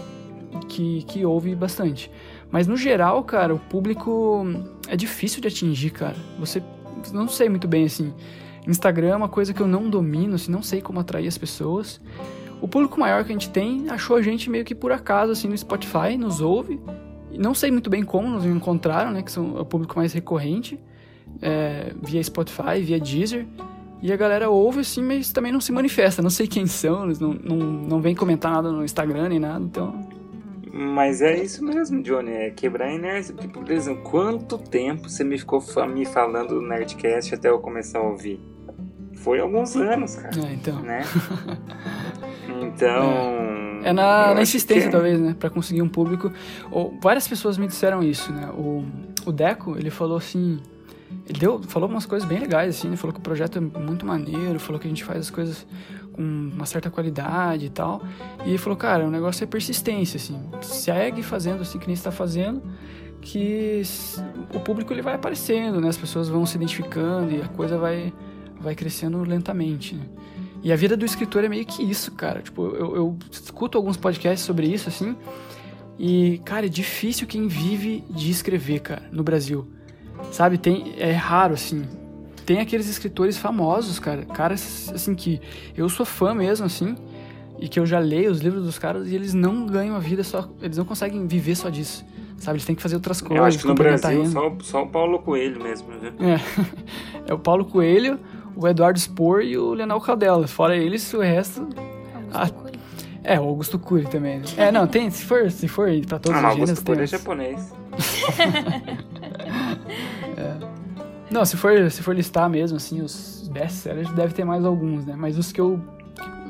[0.68, 2.10] que, que ouve bastante.
[2.50, 4.46] Mas no geral, cara, o público
[4.88, 6.16] é difícil de atingir, cara.
[6.38, 6.62] Você
[7.12, 8.12] não sei muito bem assim.
[8.66, 12.00] Instagram é uma coisa que eu não domino, assim, não sei como atrair as pessoas.
[12.60, 15.48] O público maior que a gente tem achou a gente meio que por acaso, assim,
[15.48, 16.80] no Spotify, nos ouve.
[17.38, 20.78] Não sei muito bem como nos encontraram, né, que são o público mais recorrente,
[21.40, 23.46] é, via Spotify, via Deezer.
[24.00, 26.22] E a galera ouve, assim, mas também não se manifesta.
[26.22, 29.64] Não sei quem são, eles não, não, não vem comentar nada no Instagram nem nada,
[29.64, 30.08] então...
[30.70, 33.34] Mas é isso mesmo, Johnny, é quebrar a inércia.
[33.34, 37.98] Porque, por exemplo, quanto tempo você me ficou me falando do Nerdcast até eu começar
[37.98, 38.38] a ouvir?
[39.18, 40.34] foi alguns anos, cara.
[40.48, 40.80] É, então.
[40.80, 41.02] Né?
[42.60, 43.10] Então.
[43.12, 44.90] É, é na, na insistência, é.
[44.90, 45.34] talvez, né?
[45.38, 46.32] Pra conseguir um público.
[46.70, 48.48] Ou, várias pessoas me disseram isso, né?
[48.50, 48.84] O,
[49.24, 50.60] o Deco, ele falou assim.
[51.26, 54.04] Ele deu, falou umas coisas bem legais, assim, ele falou que o projeto é muito
[54.04, 55.66] maneiro, falou que a gente faz as coisas
[56.12, 58.02] com uma certa qualidade e tal.
[58.44, 60.38] E ele falou, cara, o negócio é persistência, assim.
[60.60, 62.62] Segue fazendo assim que nem está fazendo,
[63.22, 63.82] que
[64.52, 65.88] o público ele vai aparecendo, né?
[65.88, 68.12] As pessoas vão se identificando e a coisa vai
[68.60, 70.04] vai crescendo lentamente, né?
[70.62, 72.42] E a vida do escritor é meio que isso, cara.
[72.42, 75.16] Tipo, eu, eu escuto alguns podcasts sobre isso, assim,
[75.98, 79.66] e, cara, é difícil quem vive de escrever, cara, no Brasil.
[80.30, 81.84] Sabe, tem, é raro, assim.
[82.46, 85.40] Tem aqueles escritores famosos, cara, caras, assim, que
[85.76, 86.96] eu sou fã mesmo, assim,
[87.58, 90.22] e que eu já leio os livros dos caras e eles não ganham a vida
[90.22, 92.04] só, eles não conseguem viver só disso.
[92.38, 93.36] Sabe, eles têm que fazer outras coisas.
[93.36, 96.12] Eu acho que no Brasil só, só o Paulo Coelho mesmo, né?
[96.20, 97.22] É.
[97.26, 98.20] é o Paulo Coelho,
[98.56, 100.46] o Eduardo Spor e o Leonel Caldela.
[100.46, 101.68] Fora eles, o resto.
[102.32, 102.48] Ah,
[103.24, 104.42] é, o Augusto Cury também.
[104.56, 106.70] É, não, tem, se for, se for pra todos ah, os gêneros.
[106.70, 107.74] Augusto Cury é japonês.
[110.36, 110.78] é.
[111.30, 115.14] Não, se for, se for listar mesmo, assim, os best-sellers, deve ter mais alguns, né?
[115.16, 115.80] Mas os que eu.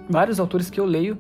[0.09, 1.19] Vários autores que eu leio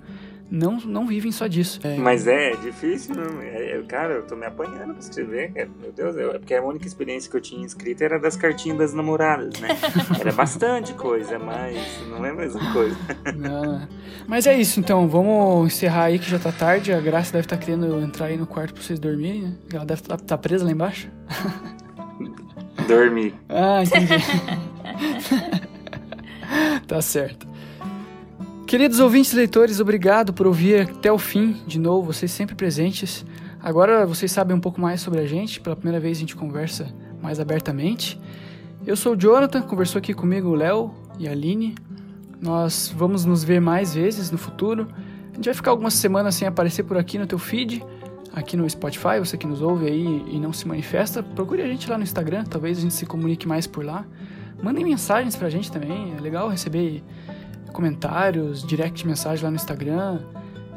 [0.50, 1.78] não, não vivem só disso.
[1.84, 1.96] É...
[1.96, 5.70] Mas é, é difícil, é, é, cara, eu tô me apanhando pra escrever, cara.
[5.80, 8.78] Meu Deus, eu, é porque a única experiência que eu tinha escrita era das cartinhas
[8.78, 9.68] das namoradas, né?
[10.18, 11.76] Era bastante coisa, mas
[12.08, 12.96] não é a mesma coisa.
[13.36, 13.86] Não,
[14.26, 16.92] mas é isso, então, vamos encerrar aí que já tá tarde.
[16.92, 19.54] A Graça deve estar tá querendo entrar aí no quarto pra vocês dormirem, né?
[19.72, 21.10] Ela deve estar tá, tá presa lá embaixo.
[22.86, 23.34] Dormir.
[23.48, 24.14] Ah, entendi.
[26.86, 27.47] tá certo.
[28.68, 33.24] Queridos ouvintes leitores, obrigado por ouvir até o fim de novo, vocês sempre presentes.
[33.62, 36.86] Agora vocês sabem um pouco mais sobre a gente, pela primeira vez a gente conversa
[37.22, 38.20] mais abertamente.
[38.86, 41.76] Eu sou o Jonathan, conversou aqui comigo o Léo e a Aline.
[42.42, 44.86] Nós vamos nos ver mais vezes no futuro.
[45.32, 47.82] A gente vai ficar algumas semanas sem aparecer por aqui no teu feed,
[48.34, 51.88] aqui no Spotify, você que nos ouve aí e não se manifesta, procure a gente
[51.88, 54.04] lá no Instagram, talvez a gente se comunique mais por lá.
[54.62, 57.02] Mandem mensagens pra gente também, é legal receber
[57.72, 60.20] comentários, direct mensagem lá no Instagram,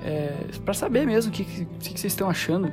[0.04, 0.34] é,
[0.64, 2.72] para saber mesmo o que, que, que, vocês estão achando.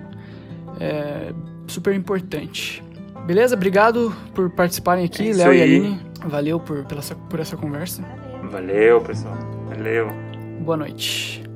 [0.80, 1.32] É
[1.66, 2.82] super importante.
[3.26, 3.54] Beleza?
[3.54, 6.00] Obrigado por participarem aqui, é Léo e Aline.
[6.24, 8.02] Valeu por, pela, por essa conversa.
[8.50, 9.36] Valeu, pessoal.
[9.68, 10.08] Valeu.
[10.60, 11.47] Boa noite.